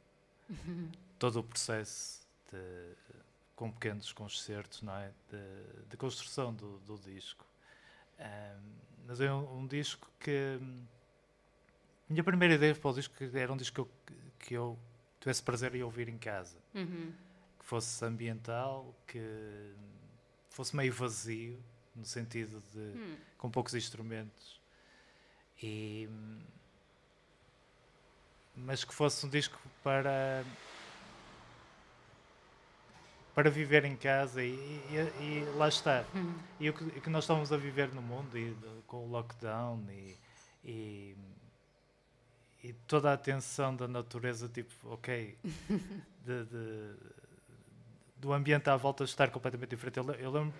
[1.18, 2.94] todo o processo de-
[3.56, 5.12] com pequenos concertos não é?
[5.30, 7.46] de, de construção do, do disco.
[8.18, 8.60] Ehm,
[9.06, 10.58] mas é um, um disco que.
[12.08, 13.88] A minha primeira ideia para o disco era um disco que eu,
[14.38, 14.78] que eu
[15.20, 16.58] tivesse prazer em ouvir em casa.
[16.74, 17.12] Uhum.
[17.64, 19.72] Que fosse ambiental, que
[20.50, 21.58] fosse meio vazio,
[21.96, 22.78] no sentido de.
[22.78, 23.16] Hum.
[23.38, 24.60] com poucos instrumentos.
[25.62, 26.06] E,
[28.54, 30.44] mas que fosse um disco para
[33.34, 36.34] para viver em casa e, e- e lá está Hum.
[36.60, 38.54] e o que, o que nós estamos a viver no mundo e
[38.86, 40.16] com o lockdown e,
[40.62, 41.16] e,
[42.62, 45.36] e toda a atenção da natureza tipo ok
[46.24, 47.23] de- de-
[48.24, 50.54] do ambiente à volta estar completamente diferente eu, eu lembro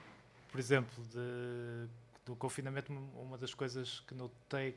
[0.52, 1.88] por exemplo de,
[2.26, 4.76] do confinamento uma das coisas que notei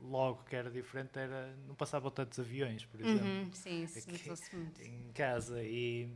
[0.00, 3.50] logo que era diferente era não passavam tantos aviões por exemplo Uhum.
[3.52, 4.82] Sim, isso Aqui- notou-se muito.
[4.82, 6.10] em casa e,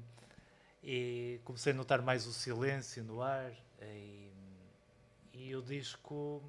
[0.82, 4.30] e comecei a notar mais o silêncio no ar e,
[5.32, 6.42] e o disco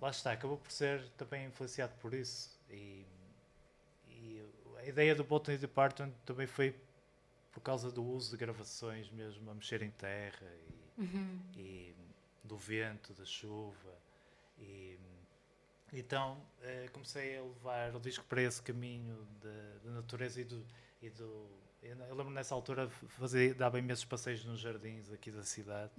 [0.00, 3.04] lá está, acabou por ser também influenciado por isso e,
[4.08, 4.42] e
[4.78, 6.74] a ideia do Botany Department também foi
[7.54, 11.40] por causa do uso de gravações mesmo a mexer em terra e, Uhum.
[11.56, 11.94] e
[12.44, 13.98] do vento, da chuva.
[14.58, 14.98] E,
[15.92, 20.64] então eh, comecei a levar o disco para esse caminho da, natureza e do.
[21.02, 21.48] E do
[21.82, 25.92] eu, lembro nessa altura f- fazia, dava imensos passeios nos jardins aqui da cidade,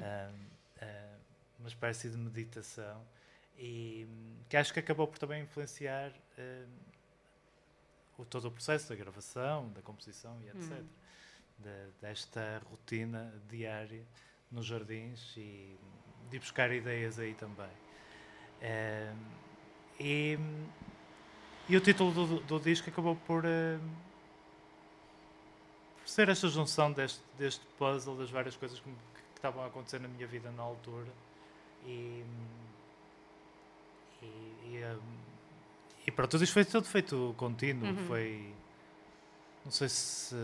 [0.00, 0.46] Ahm,
[0.82, 1.16] ah,
[1.60, 3.06] uma espécie de meditação,
[3.56, 4.06] e
[4.48, 6.66] que acho que acabou por também influenciar hum,
[8.22, 10.80] o, todo o processo da gravação, da composição e etc.
[10.80, 10.84] Hum.
[11.58, 14.04] Da- desta rotina diária
[14.50, 15.78] nos jardins e
[16.30, 17.70] de buscar ideias aí também.
[18.60, 19.16] Ehm,
[20.00, 20.38] e,
[21.68, 23.80] e o título do, do disco acabou por, ehm,
[25.98, 30.00] por ser esta junção deste, deste puzzle, das várias coisas que, que estavam a acontecer
[30.00, 31.12] na minha vida na altura.
[31.84, 32.24] E,
[34.22, 34.26] e,
[34.64, 35.21] e, ehm,
[36.06, 37.88] e pronto, tudo isto foi tudo feito contínuo.
[37.90, 38.06] Uhum.
[38.06, 38.52] Foi,
[39.64, 40.34] não sei se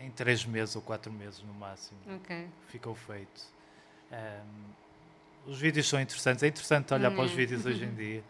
[0.00, 2.46] em três meses ou quatro meses no máximo Ok.
[2.68, 3.42] ficou feito.
[4.12, 4.46] Ahm,
[5.46, 7.36] os vídeos são interessantes, é interessante olhar para os Uhum.
[7.36, 8.22] vídeos hoje em dia.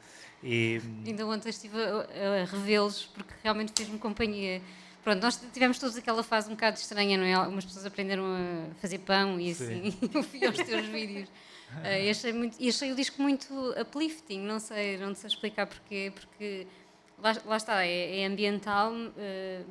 [0.42, 4.60] E Ainda ontem estive a, a revê-los porque realmente fez-me companhia.
[5.02, 7.34] Pronto, nós tivemos todos aquela fase um bocado estranha, não é?
[7.34, 9.90] Algumas pessoas aprenderam a fazer pão e assim.
[9.90, 9.98] Sim.
[10.14, 11.28] Eu fui aos teus vídeos.
[11.82, 15.66] Ah, e, achei muito, e achei o disco muito uplifting, não sei, não sei explicar
[15.66, 16.66] porquê, porque
[17.18, 19.64] lá, lá está, é, é ambiental, ah,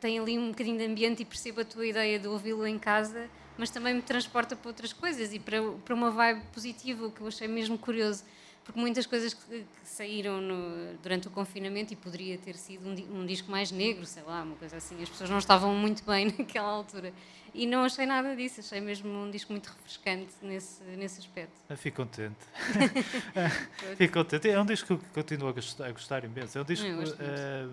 [0.00, 3.28] tem ali um bocadinho de ambiente e percebo a tua ideia de ouvi-lo em casa,
[3.56, 7.28] mas também me transporta para outras coisas e para, para uma vibe positiva, que eu
[7.28, 8.24] achei mesmo curioso,
[8.64, 13.20] porque muitas coisas que, que saíram no- durante o confinamento e poderia ter sido um,
[13.20, 16.26] um disco mais negro, sei lá, uma coisa assim, as pessoas não estavam muito bem
[16.38, 17.12] naquela altura.
[17.52, 21.52] E não achei nada disso, achei mesmo um disco muito refrescante nesse, nesse aspecto.
[21.68, 22.34] eu fico contente.
[23.96, 24.48] fico contente.
[24.50, 26.58] É um disco que continuo a gostar, a gostar imenso.
[26.58, 26.86] É um disco
[27.20, 27.68] ah,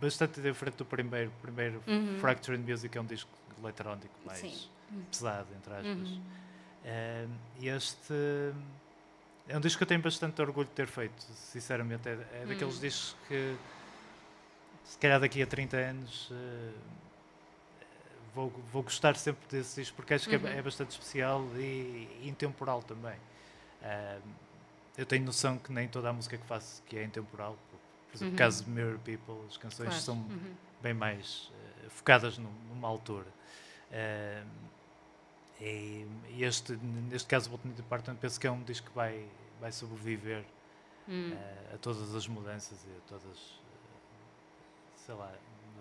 [0.00, 1.30] bastante diferente do primeiro.
[1.38, 2.18] O primeiro, Uhum.
[2.18, 3.30] Fractured Music, é um disco
[3.62, 4.54] eletrónico mais Sim.
[5.10, 5.86] pesado, entre aspas.
[6.08, 6.20] Uhum.
[6.84, 7.26] Ah,
[7.60, 8.12] e este
[9.48, 12.08] é um disco que eu tenho bastante orgulho de ter feito, sinceramente.
[12.08, 12.80] É, é daqueles Hum.
[12.80, 13.56] discos que,
[14.84, 16.72] se calhar daqui a 30 anos, ah,
[18.34, 20.46] vou, vou gostar sempre desse disco, porque acho que Uhum.
[20.48, 23.16] é, é bastante especial e, e intemporal também.
[23.82, 24.18] Ah,
[24.96, 27.56] eu tenho noção que nem toda a música que faço que é intemporal.
[27.70, 28.32] Por, exemplo, Uhum.
[28.32, 30.02] no caso de Mirror People, as canções Claro.
[30.02, 30.54] são Uhum.
[30.80, 31.50] bem mais
[31.84, 33.26] eh, focadas num- numa altura.
[33.90, 34.42] Eh,
[35.60, 39.28] e, e este, neste caso, o Botany Department, penso que é um disco que vai,
[39.60, 40.44] vai sobreviver
[41.08, 41.32] Hum.
[41.32, 43.62] eh, a todas as mudanças e a todas.
[43.72, 43.96] eh,
[44.96, 45.32] sei lá.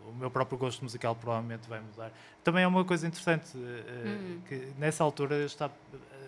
[0.08, 2.14] O meu próprio gosto musical provavelmente vai mudar.
[2.44, 4.42] Também é uma coisa interessante eh, Uhum.
[4.48, 5.76] que nessa altura eu estava,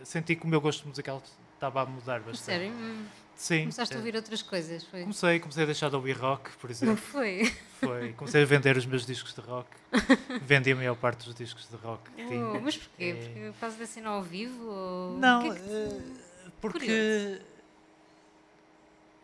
[0.04, 1.22] senti que o meu gosto musical
[1.54, 2.44] estava a mudar bastante.
[2.46, 2.72] Sério?
[2.74, 3.06] Hum.
[3.38, 3.60] Sim.
[3.62, 5.02] Começaste a eh, ouvir outras coisas, foi?
[5.02, 6.98] Comecei, comecei a deixar de ouvir rock, por Não exemplo.
[6.98, 7.46] foi?
[7.80, 8.14] Foi.
[8.14, 9.70] Comecei a vender os meus discos de rock.
[10.42, 12.44] Vendi a maior parte dos discos de rock que tinha.
[12.46, 13.04] Oh, mas porquê?
[13.04, 14.66] É- Porque por causa da cena ao vivo?
[14.66, 15.18] Ou...
[15.20, 16.02] Não, é eh,
[16.60, 17.40] porque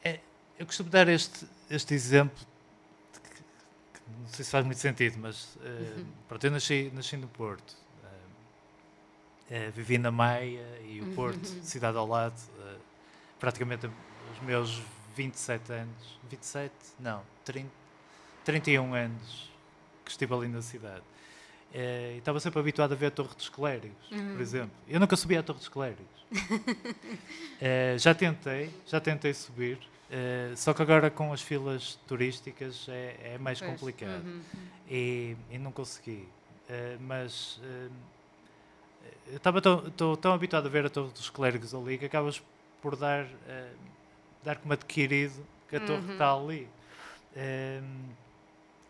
[0.04, 0.20] é,
[0.60, 2.38] eu costumo dar este, este exemplo
[3.14, 6.06] de que, que não sei se faz muito sentido, mas eh, Uhum.
[6.28, 7.82] pronto, eu nasci, nasci no Porto.
[9.50, 11.62] eh, vivi na Maia e o Porto, Uhum.
[11.64, 12.40] cidade ao lado,
[13.44, 14.82] praticamente os meus
[15.18, 16.72] 27 anos, 27?
[16.98, 17.70] Não, 30,
[18.46, 19.52] 31 anos
[20.06, 21.04] que estive ali na cidade.
[21.74, 24.72] E estava sempre habituado a ver a Torre dos Clérigos, por exemplo.
[24.88, 26.24] Eu nunca subi à Torre dos Clérigos.
[27.62, 29.78] Eh, já tentei, já tentei subir,
[30.12, 33.72] eh, só que agora com as filas turísticas é, é mais Pois.
[33.72, 34.26] complicado.
[34.26, 34.42] Uhum.
[34.90, 36.28] E, e não consegui.
[37.00, 37.62] Mas
[39.32, 42.42] estava tão, tão, tão habituado a ver a Torre dos Clérigos ali que acabas
[42.84, 43.72] por dar, eh,
[44.44, 46.70] dar como adquirido que a torre está ali.
[47.36, 47.82] Eh,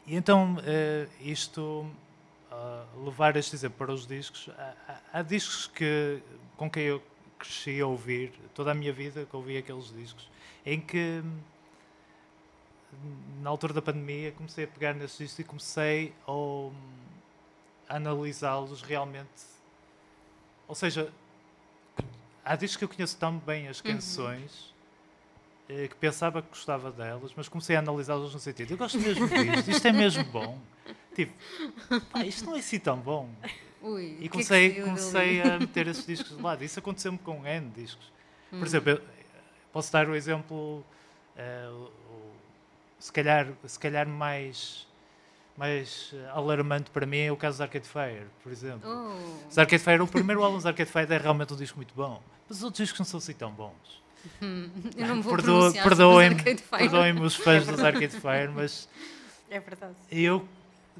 [0.07, 1.89] e então eh, isto
[2.51, 6.21] ah, levar este exemplo para os discos, há, há- há discos que,
[6.57, 7.01] com quem eu
[7.39, 10.29] cresci a ouvir toda a minha vida que ouvi aqueles discos,
[10.65, 11.23] em que
[13.41, 19.29] na altura da pandemia comecei a pegar nesses discos e comecei a, a analisá-los realmente.
[20.67, 21.11] Ou seja,
[22.43, 24.73] há discos que eu conheço tão bem as canções
[25.69, 29.27] eh, que pensava que gostava delas, mas comecei a analisá-las no sentido: eu gosto mesmo
[29.27, 30.59] disto, isto é mesmo bom.
[31.15, 31.33] Tipo,
[32.11, 33.29] pá, isto não é assim tão bom.
[33.81, 36.63] Ui, o que é E que comecei, comecei a meter esses discos de lado.
[36.63, 38.11] Isso aconteceu-me com N discos.
[38.51, 38.59] Hum.
[38.59, 39.01] Por exemplo, eu
[39.71, 40.83] posso dar o exemplo,
[41.35, 42.31] eh, o- o-
[42.99, 44.87] se, calhar, se calhar mais,
[45.57, 48.89] mais eh, alarmante para mim é o caso dos Arcade Fire, por exemplo.
[48.89, 49.47] Oh.
[49.49, 52.21] Os Arcade Fire, o primeiro álbum dos Arcade Fire é realmente um disco muito bom,
[52.49, 54.01] mas os outros discos não são assim tão bons.
[54.97, 56.77] Eu não vou os Perdoem-me Arcade Fire.
[56.89, 58.87] perdoem os fãs dos Arcade Fire, mas
[59.49, 59.95] É verdade.
[60.11, 60.47] eu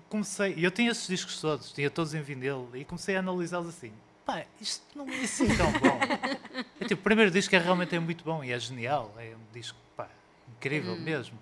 [0.10, 3.92] comecei, eu tinha esses discos todos, tinha todos em vinil e comecei a analisá-los assim.
[4.26, 6.00] Pá, isto não é assim tão bom.
[6.80, 9.54] É, tipo, o primeiro disco é realmente é muito bom e é genial, é um
[9.54, 10.08] disco pá,
[10.58, 11.38] incrível mesmo.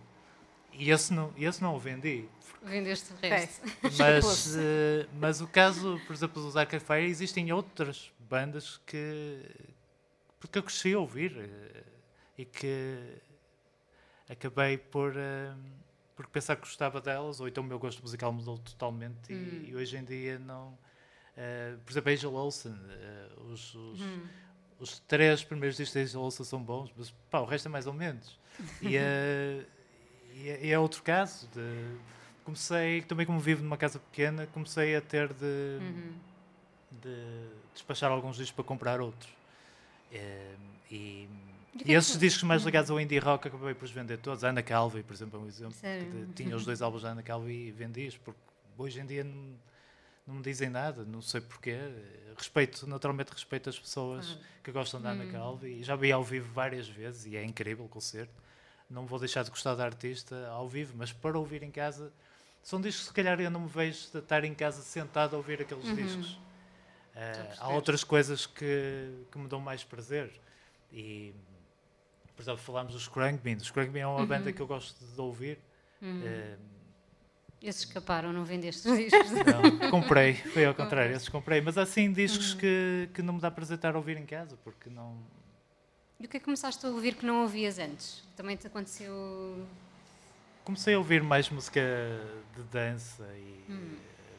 [0.73, 2.27] E esse não, esse não o vendi.
[2.63, 3.61] Vendeste o resto.
[3.97, 9.41] Mas, eh, mas o caso, por exemplo, dos Arcade Fire, existem outras bandas que
[10.39, 11.83] porque eu cresci a ouvir eh,
[12.37, 13.17] e que
[14.29, 15.53] acabei por, eh,
[16.15, 19.75] por pensar que gostava delas, ou então o meu gosto musical mudou totalmente e, e
[19.75, 20.77] hoje em dia não.
[21.83, 22.75] por exemplo, Angel Olsen,
[23.49, 23.99] os, os,
[24.79, 27.85] os três primeiros discos de Angel Olsen são bons, mas pá, o resto é mais
[27.85, 28.39] ou menos.
[28.81, 29.63] E, eh,
[30.35, 31.47] e é- e é outro caso.
[31.53, 31.95] De,
[32.43, 35.79] comecei, também como vivo numa casa pequena, comecei a ter de,
[36.91, 39.29] de despachar alguns discos para comprar outros.
[40.11, 40.55] Eh,
[40.89, 41.29] e,
[41.85, 44.43] e esses discos mais ligados ao indie rock acabei por os vender todos.
[44.43, 45.73] A Ana Calvi, por exemplo, é um exemplo.
[46.25, 48.39] De- tinha os dois álbuns da Ana Calvi e vendi-os, porque
[48.77, 49.53] hoje em dia não,
[50.27, 51.77] não me dizem nada, não sei porquê.
[52.37, 56.51] Respeito, naturalmente respeito as pessoas que gostam da Ana Calvi e já vi ao vivo
[56.53, 58.33] várias vezes e é incrível o concerto.
[58.91, 62.11] Não vou deixar de gostar da artista ao vivo, mas para ouvir em casa,
[62.61, 65.37] são discos que se calhar eu não me vejo de estar em casa sentado a
[65.37, 66.39] ouvir aqueles discos.
[67.15, 70.31] Eh, há outras coisas que, que me dão mais prazer.
[70.91, 71.33] E,
[72.35, 73.57] por exemplo, falámos dos Crankbean.
[73.57, 75.57] Os Crankbean é uma banda que eu gosto de ouvir.
[76.01, 76.57] Eh,
[77.61, 79.31] Esses escaparam, não vendeste os discos.
[79.79, 81.61] não, comprei, foi ao contrário, esses comprei.
[81.61, 84.57] Mas há sim discos que, que não me dá prazer estar a ouvir em casa,
[84.63, 85.17] porque não.
[86.21, 88.23] E o que é que começaste a ouvir que não ouvias antes?
[88.35, 89.65] Também te aconteceu.
[90.63, 91.81] Comecei a ouvir mais música
[92.55, 93.73] de dança e eh,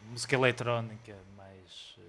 [0.09, 2.03] música eletrónica, mais, eh,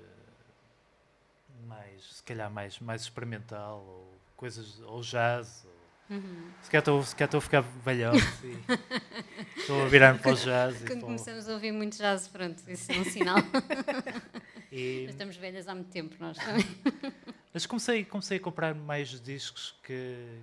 [1.67, 5.65] mais se calhar mais, mais experimental, ou coisas, ou jazz.
[5.65, 6.17] Ou,
[6.61, 10.36] Se calhar estou se calhar estou a ficar velhote e estou a virar-me para o
[10.36, 10.78] jazz.
[10.78, 13.38] Quando para o- começamos a ouvir muito jazz, pronto, isso é um sinal.
[14.71, 16.63] e- Estamos velhas há muito tempo, nós também.
[17.53, 20.41] Mas comecei, comecei a comprar mais discos que,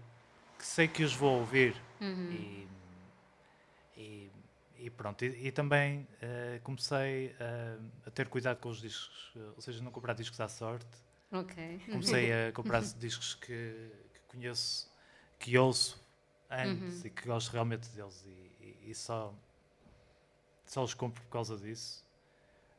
[0.59, 1.75] que sei que os vou ouvir.
[2.31, 2.69] E,
[3.97, 4.31] e,
[4.79, 5.25] e pronto.
[5.25, 9.91] E, e também eh, comecei a, a ter cuidado com os discos, ou seja, não
[9.91, 10.87] comprar discos à sorte.
[11.91, 14.89] Comecei a comprar discos que, que conheço,
[15.39, 16.01] que ouço
[16.49, 18.25] antes e que gosto realmente deles.
[18.25, 19.35] E, e- só,
[20.65, 22.05] só os compro por causa disso.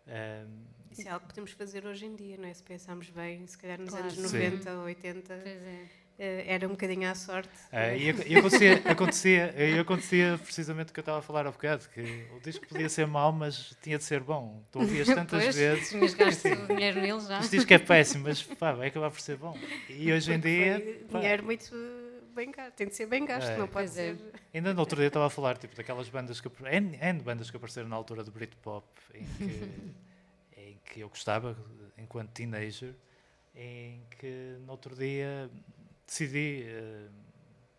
[0.08, 2.54] Ehm, Isso é algo que podemos fazer hoje em dia, não é?
[2.54, 4.06] Se pensarmos bem, se calhar nos Claro.
[4.06, 4.38] anos Sim.
[4.50, 5.86] 90 ou 80 Pois é.
[6.20, 7.50] eh, era um bocadinho à sorte.
[7.72, 11.48] É, e ac- e acontecia, acontecia, e acontecia precisamente o que eu estava a falar
[11.48, 12.02] há bocado, que
[12.36, 14.64] o disco podia ser mau, mas tinha de ser bom.
[14.72, 17.40] Tu ouvias tantas Pois, vezes, Tinhas gasto dinheiro nele já.
[17.40, 19.58] este disco é péssimo, mas pá, vai acabar por ser bom.
[19.90, 21.72] E hoje em dia, pá, dinheiro muito
[22.36, 23.58] bem gasto, tem de ser bem gasto, É.
[23.58, 23.92] não pode é.
[23.92, 24.18] ser.
[24.54, 27.58] ainda no outro dia estava a falar tipo, daquelas bandas que, N, N bandas que
[27.58, 29.82] apareceram na altura do Britpop, em que,
[30.92, 31.56] que eu gostava,
[31.98, 32.94] enquanto teenager,
[33.56, 35.50] em que no outro dia
[36.06, 37.08] decidi eh,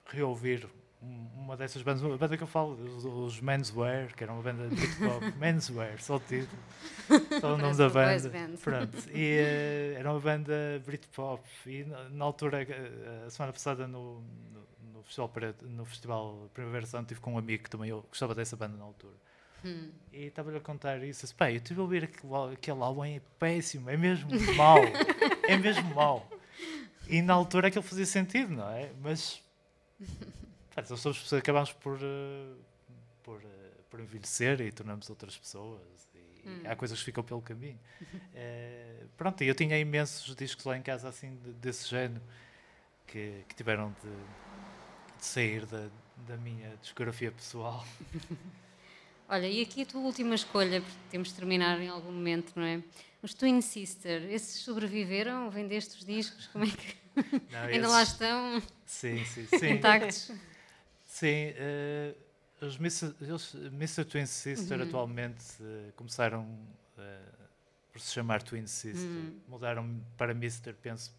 [0.07, 0.67] reouvir
[1.03, 4.43] um- uma dessas bandas, uma banda que eu falo, os, os Menswear, que era uma
[4.43, 6.63] banda de Britpop, Menswear, só o título,
[7.41, 8.31] só o nome da banda.
[8.63, 10.55] Pronto, e eh, era uma banda
[10.87, 14.21] Britpop, e na, na altura, eh, a semana passada no,
[14.53, 15.31] no, no Festival,
[15.63, 18.85] no Festival Primavera Sound, tive com um amigo que também eu gostava dessa banda na
[18.85, 19.15] altura.
[20.13, 21.23] E estava-lhe a contar isso.
[21.27, 24.79] Disse, eu estive a ouvir aquele, álbum, é péssimo, é mesmo mau.
[25.49, 26.29] é mesmo mau.
[27.09, 28.91] E na altura aquilo fazia sentido, não é?
[29.01, 29.43] Mas
[30.75, 32.55] pá, nós somos pessoas, acabamos por, eh,
[33.23, 35.81] por, eh, por envelhecer e tornamos outras pessoas.
[36.45, 37.79] E há coisas que ficam pelo caminho.
[38.35, 42.21] Eh, pronto, e eu tinha imensos discos lá em casa assim de- desse género
[43.07, 44.09] que, que tiveram de,
[45.19, 45.89] de sair da,
[46.27, 47.85] da minha discografia pessoal.
[49.33, 52.65] Olha, e aqui a tua última escolha, porque temos de terminar em algum momento, não
[52.65, 52.83] é?
[53.23, 55.49] Os Twin Sister, esses sobreviveram?
[55.49, 56.49] Vendeste os discos?
[56.49, 56.97] Como é que
[57.51, 59.71] Não, ainda esses- lá estão Sim, sim, sim.
[59.71, 60.31] intactos?
[61.07, 62.15] Sim, eh,
[62.61, 63.15] os Mr.
[63.23, 64.05] eles- Mr.
[64.05, 64.85] Twin Sister Uhum.
[64.87, 66.47] atualmente eh, começaram
[66.99, 67.19] eh,
[67.91, 69.09] por se chamar Twin Sister.
[69.09, 69.41] Uhum.
[69.49, 70.75] Mudaram para Mr.
[70.75, 71.11] Penso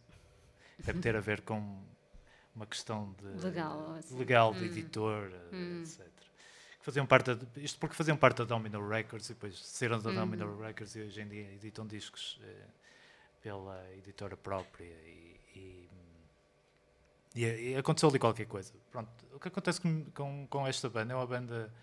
[0.85, 1.81] deve ter a ver com
[2.55, 4.15] uma questão de Legal, assim.
[4.19, 5.81] legal de editor, eh, Hum.
[5.81, 6.12] etc.
[6.83, 10.15] Que faziam parte isto porque faziam parte da Domino Records e depois saíram da Uhum.
[10.15, 12.67] Domino Records e hoje em dia editam discos eh,
[13.41, 15.89] pela editora própria e, e,
[17.35, 18.73] e, e aconteceu ali qualquer coisa.
[18.91, 21.73] Pronto, o que acontece com, com, com esta banda é uma banda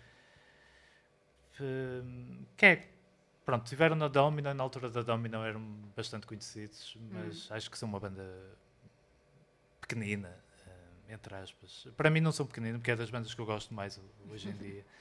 [1.59, 2.87] hum, que é
[3.43, 5.61] pronto, tiveram na Domino, na altura da Domino eram
[5.95, 8.23] bastante conhecidos, mas acho que são uma banda
[9.81, 10.40] pequenina, eh,
[11.11, 11.87] entre aspas.
[11.97, 14.49] Para mim não são pequeninos, porque é das bandas que eu gosto mais ho- hoje
[14.49, 14.85] em dia.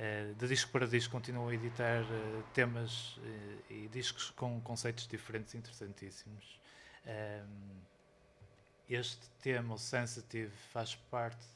[0.00, 5.08] Eh, de disco para disco continuam a editar eh, temas eh, e discos com conceitos
[5.08, 6.60] diferentes interessantíssimos.
[7.04, 7.80] Ehm,
[8.88, 11.46] este tema, o Sensitive, faz parte.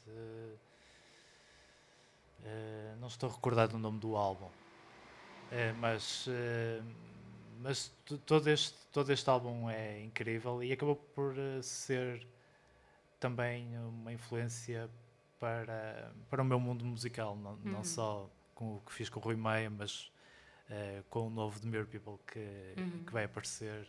[2.43, 4.51] eh, não estou recordado do nome do álbum,
[5.79, 6.27] mas,
[7.61, 12.25] mas to- todo, este, todo este álbum é incrível e acabou por ser
[13.23, 14.89] também uma influência
[15.39, 17.83] para, para o meu mundo musical, não, não Uhum.
[17.83, 20.11] só com o que fiz com o Rui Maia, mas
[20.69, 23.03] eh, com o novo The Mere People que, Uhum.
[23.05, 23.87] que vai aparecer,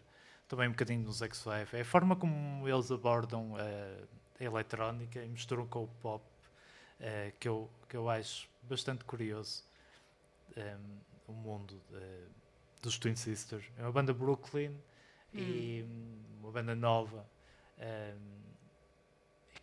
[0.48, 1.74] também um bocadinho nos X5.
[1.74, 4.04] É a forma como eles abordam eh,
[4.40, 6.24] a eletrónica e misturam com o pop
[7.00, 9.64] eh, que, eu, que eu acho bastante curioso.
[10.56, 10.76] eh,
[11.26, 12.26] o mundo eh,
[12.82, 13.64] dos Twin Sisters.
[13.78, 14.76] É uma banda Brooklyn
[15.34, 17.26] e hum, uma banda nova.
[17.78, 18.43] eh, e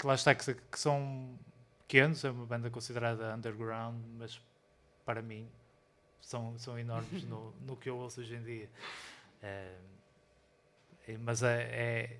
[0.02, 1.38] que lá está, que, que são
[1.82, 4.42] pequenos, é uma banda considerada underground, mas
[5.06, 5.48] para mim
[6.20, 8.70] são, são enormes no, no que eu ouço hoje em dia.
[9.44, 9.78] Eh,
[11.08, 12.20] e- mas é, é-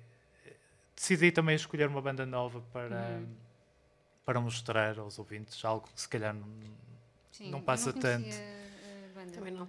[0.94, 3.36] decidi também escolher uma banda nova para, Uhum.
[4.24, 6.46] para mostrar aos ouvintes algo que se calhar não,
[7.32, 9.32] Sim, Não passa conhecia tanto.
[9.32, 9.66] Também não.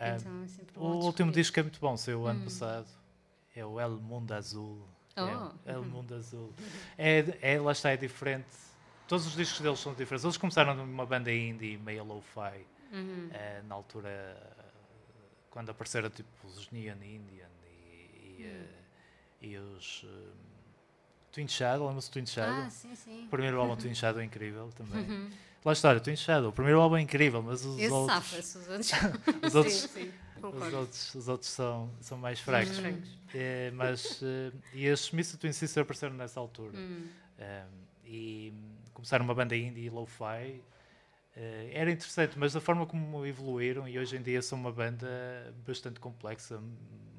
[0.00, 2.44] Ah, Então, é o último disco é muito bom, saiu o ano Hum.
[2.44, 2.88] passado.
[3.54, 4.88] É o El Mundo Azul.
[5.24, 5.50] Oh.
[5.68, 6.52] É, El Mundo Azul.
[6.96, 8.46] É, é, lá está, é diferente.
[9.06, 10.24] Todos os discos deles são diferentes.
[10.24, 13.28] Eles começaram numa banda indie, meio lo-fi, Uhum.
[13.32, 14.36] eh, na altura,
[15.50, 18.44] quando apareceram tipo os Neon Indian e, e, Hum.
[18.44, 20.32] eh, e os eh,
[21.32, 22.64] Twin Shadow, lembra-se do Twin Shadow?
[22.64, 23.24] Ah, sim, sim.
[23.26, 25.04] O primeiro álbum Twin Shadow é incrível também.
[25.08, 25.30] Uhum.
[25.64, 28.58] Lá está, olha, Twin Shadow, o primeiro álbum é incrível, mas os Esse outros, safa-se,
[28.58, 28.90] os outros.
[29.42, 30.12] os outros, Sim, sim,
[30.42, 32.78] os outros, os outros são, são mais fracos.
[32.78, 33.17] fracos.
[33.34, 35.36] É, mas, eh, e estes Mr.
[35.38, 36.76] Twin Sister apareceram nessa altura.
[36.78, 37.08] Hum.
[37.38, 40.62] Um, e hum, começaram uma banda indie e lo-fi.
[41.36, 45.06] Eh, era interessante, mas da forma como evoluíram e hoje em dia são uma banda
[45.66, 46.60] bastante complexa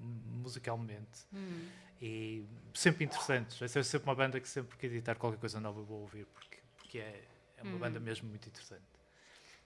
[0.02, 1.68] musicalmente Hum.
[2.02, 3.58] e sempre interessantes.
[3.60, 6.26] Vai ser sempre uma banda que sempre que editar qualquer coisa nova eu vou ouvir
[6.26, 7.24] porque, porque é,
[7.58, 7.80] é uma Hum.
[7.80, 8.84] banda mesmo muito interessante.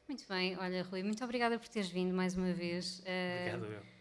[0.08, 3.02] Muito bem, olha, Rui, muito obrigada por teres vindo mais uma vez.
[3.06, 3.74] Eh, Obrigado.
[3.74, 3.93] eu.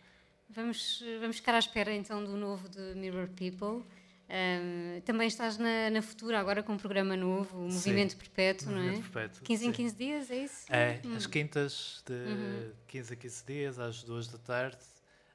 [0.54, 3.84] Vamos, vamos ficar à espera então do novo de Mirror People.
[4.28, 7.74] Ahm, também estás na, na Futura agora com um programa novo, o Sim.
[7.90, 8.82] Movimento Perpétuo, não é?
[8.84, 9.72] Movimento Perpétuo, 15 em sim.
[9.76, 10.72] 15 dias, é isso?
[10.72, 11.16] É, Hum.
[11.16, 12.72] às quintas de Uhum.
[12.86, 14.78] 15 a 15 dias, às 2 da tarde.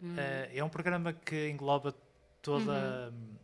[0.02, 0.15] Hum.
[0.18, 1.95] Eh, é um programa que engloba
[2.41, 3.35] toda, Uhum.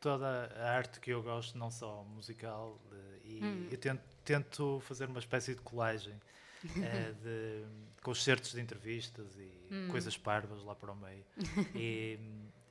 [0.00, 0.26] toda
[0.56, 3.68] a arte que eu gosto, não só musical, eh, e Hum.
[3.70, 6.14] eu tento, tento fazer uma espécie de colagem
[6.64, 7.64] de,
[8.02, 9.88] com os certos de entrevistas e Hum.
[9.88, 11.24] coisas parvas lá para o meio.
[11.74, 12.18] e,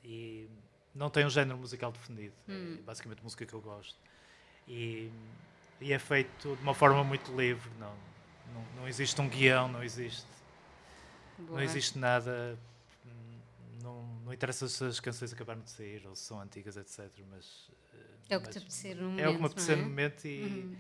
[0.04, 0.50] e
[0.96, 2.78] não tem um género musical definido, Hum.
[2.80, 3.98] é basicamente música que eu gosto.
[4.68, 5.12] E,
[5.82, 7.96] e é feito de uma forma muito livre, não,
[8.54, 10.26] não, não existe um guião, não existe
[11.40, 12.58] não existe nada.
[13.06, 13.40] hum,
[13.82, 17.10] Não, não interessa se as canções acabaram de sair ou se são antigas, etc.
[17.32, 17.98] Mas, eh,
[18.30, 19.22] É o que te apetecer no momento.
[19.22, 19.90] é o que me apetecer não no é?
[19.90, 20.76] momento e, Uhum.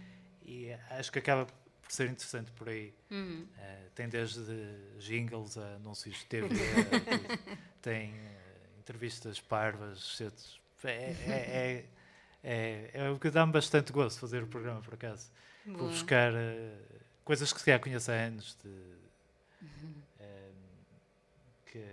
[0.45, 1.53] e acho que acaba por
[1.93, 2.93] ser interessante por aí.
[3.11, 3.45] Hum.
[3.57, 4.41] Eh, tem desde
[4.99, 6.47] jingles a anúncios de TV,
[7.81, 8.37] tem eh,
[8.79, 10.19] entrevistas parvas.
[10.83, 11.85] É, é, é,
[12.43, 15.31] é, é o que dá-me bastante gosto fazer o programa, por acaso.
[15.65, 15.89] Vou Boa.
[15.89, 16.77] buscar eh,
[17.25, 18.69] coisas que se calhar conheço há anos de,
[21.65, 21.85] que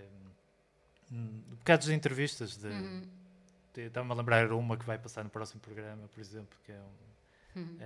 [1.13, 3.09] hum, bocados de entrevistas de, Uhum.
[3.75, 6.81] de- estava-me a lembrar uma que vai passar no próximo programa, por exemplo, que é
[6.81, 7.07] um
[7.61, 7.77] Uhum.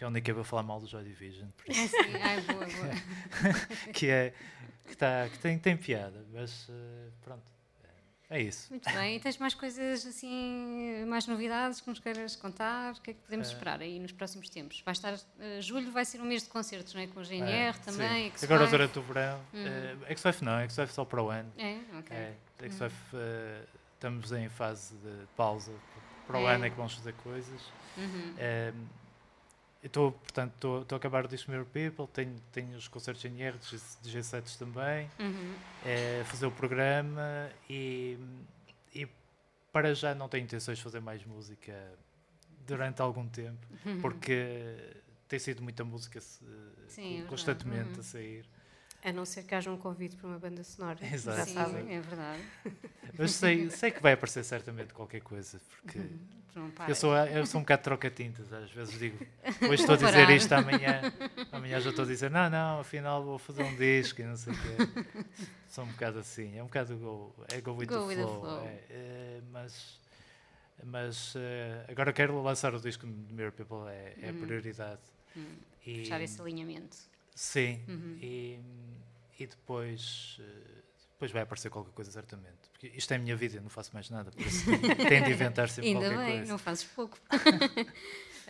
[0.00, 2.14] Que é onde eu vou falar mal do Joy Division, por Ah, isso, sim.
[2.22, 2.90] Ai, boa, boa.
[3.92, 4.32] que é
[4.88, 7.42] que, tá, que tem, tem piada, mas eh, pronto,
[8.30, 8.68] é, é isso.
[8.70, 9.16] Muito bem.
[9.16, 12.94] E tens mais coisas assim, mais novidades que nos queiras contar?
[12.94, 13.52] O que é que podemos Eh.
[13.52, 14.80] esperar aí nos próximos tempos?
[14.82, 17.06] Vai estar, eh, julho vai ser um mês de concertos, não é?
[17.06, 18.32] Com a É, GNR também.
[18.34, 18.46] sim.
[18.46, 18.70] Agora X5.
[18.70, 19.66] durante o verão, Uhum.
[19.66, 21.52] eh, X5 não, X5 só para o ano.
[21.58, 22.16] É, ok.
[22.16, 23.64] É, X5 eh,
[23.96, 25.72] estamos em fase de pausa,
[26.26, 26.54] para o É.
[26.54, 27.60] ano é que vamos fazer coisas.
[27.98, 28.34] Uhum.
[28.38, 28.74] Eh, eu
[29.86, 33.66] estou, portanto, estou a acabar o Mirror People, tenho, tenho os concertos em R de
[33.76, 35.54] G- de G7 também, Uhum.
[35.84, 38.18] eh, fazer o programa e,
[38.94, 39.08] e
[39.72, 41.74] para já não tenho intenções de fazer mais música
[42.66, 44.00] durante algum tempo, Uhum.
[44.00, 44.76] porque
[45.28, 46.44] tem sido muita música se-
[46.88, 48.00] Sim, é constantemente Uhum.
[48.00, 48.44] a sair.
[49.02, 50.98] A não ser que haja um convite para uma banda sonora.
[51.04, 51.38] Exato.
[51.38, 51.94] Já Sim, sabem.
[51.94, 52.42] é verdade.
[53.18, 55.98] Mas sei, sei que vai aparecer certamente qualquer coisa, porque
[56.76, 59.18] pá, eu, sou, eu sou um bocado troca-tintas, às vezes digo,
[59.68, 61.00] hoje estou a dizer isto, amanhã,
[61.50, 64.52] amanhã já estou a dizer, não, não, afinal vou fazer um disco e não sei
[64.52, 65.02] o quê.
[65.68, 68.22] Sou um bocado assim, é um bocado go, é go with, Go the, with the
[68.22, 68.40] flow.
[68.40, 68.66] flow.
[68.66, 69.98] é, é, mas
[70.84, 74.38] mas eh, agora quero lançar o disco de Mirror People, é, é a Uhum.
[74.38, 75.00] prioridade.
[75.36, 75.46] Hum,
[75.86, 76.96] E- Fechar esse alinhamento.
[77.42, 78.18] Sim, Uhum.
[78.20, 78.58] e,
[79.38, 82.68] e depois, eh, depois vai aparecer qualquer coisa, certamente.
[82.70, 84.64] Porque isto é a minha vida, eu não faço mais nada, por isso
[85.08, 86.52] tenho de inventar sempre Ainda qualquer bem, coisa.
[86.52, 87.18] não fazes pouco.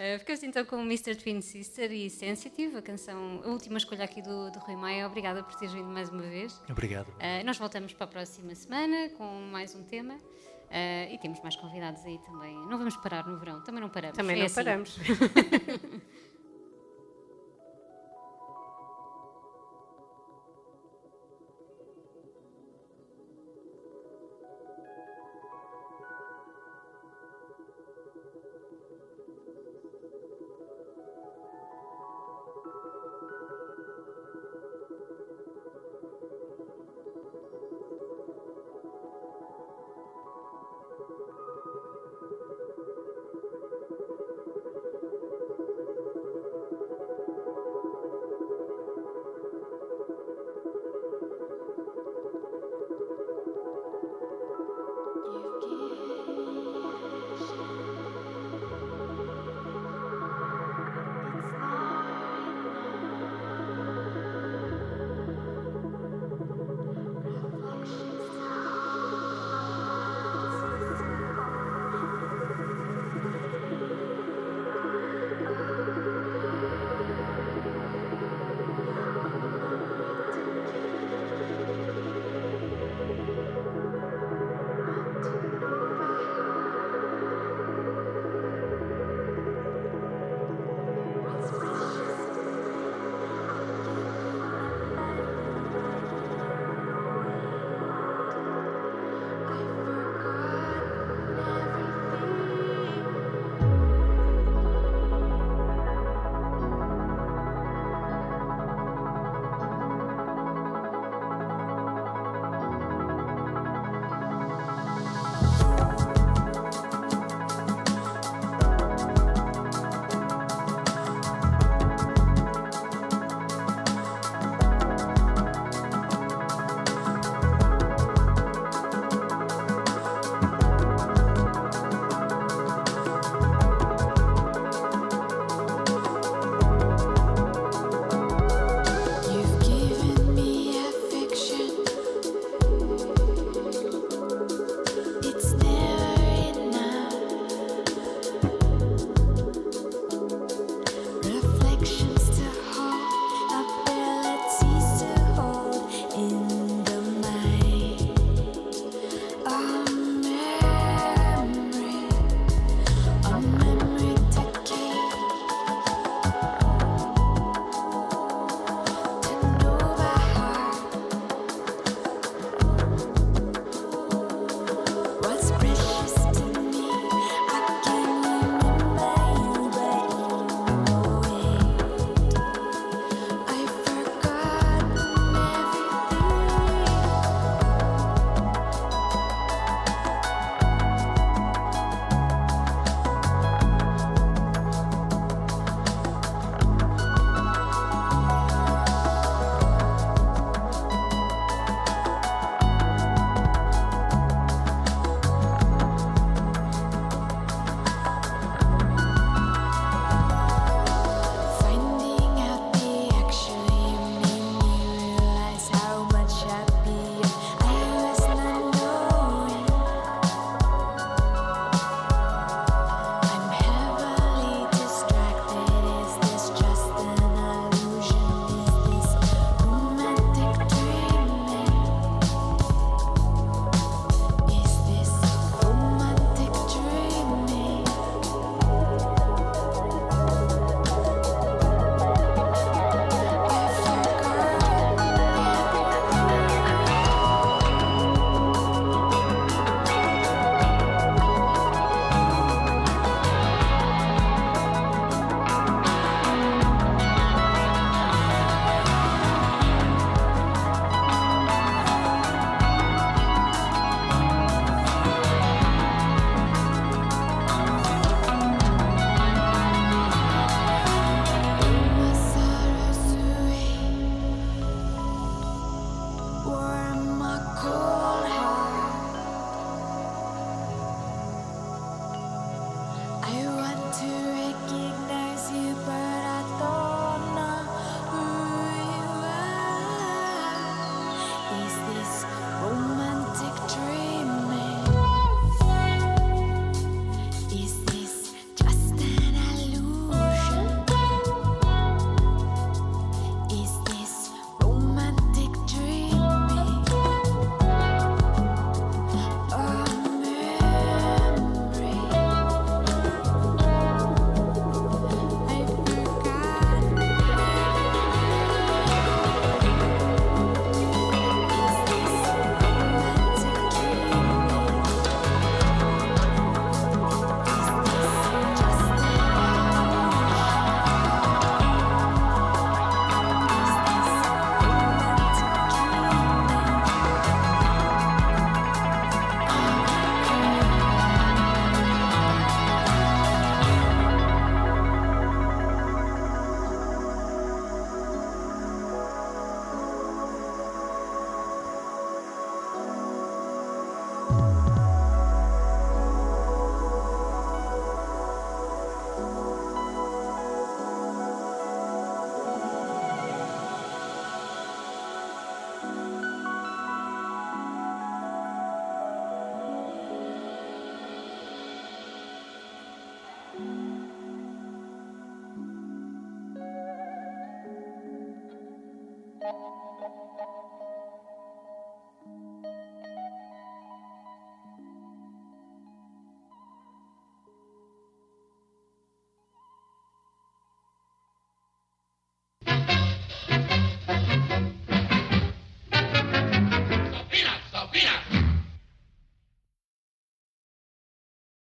[0.01, 1.15] Uh, ficamos então com o Mr.
[1.15, 5.07] Twin Sister e Sensitive, a canção, a última escolha aqui do, do Rui Maia.
[5.07, 6.59] Obrigada por teres vindo mais uma vez.
[6.71, 7.09] Obrigado.
[7.09, 11.55] Uh, nós voltamos para a próxima semana com mais um tema uh, e temos mais
[11.55, 12.55] convidados aí também.
[12.55, 14.17] Não vamos parar no verão, também não paramos.
[14.17, 14.55] Também É não assim.
[14.55, 14.97] paramos.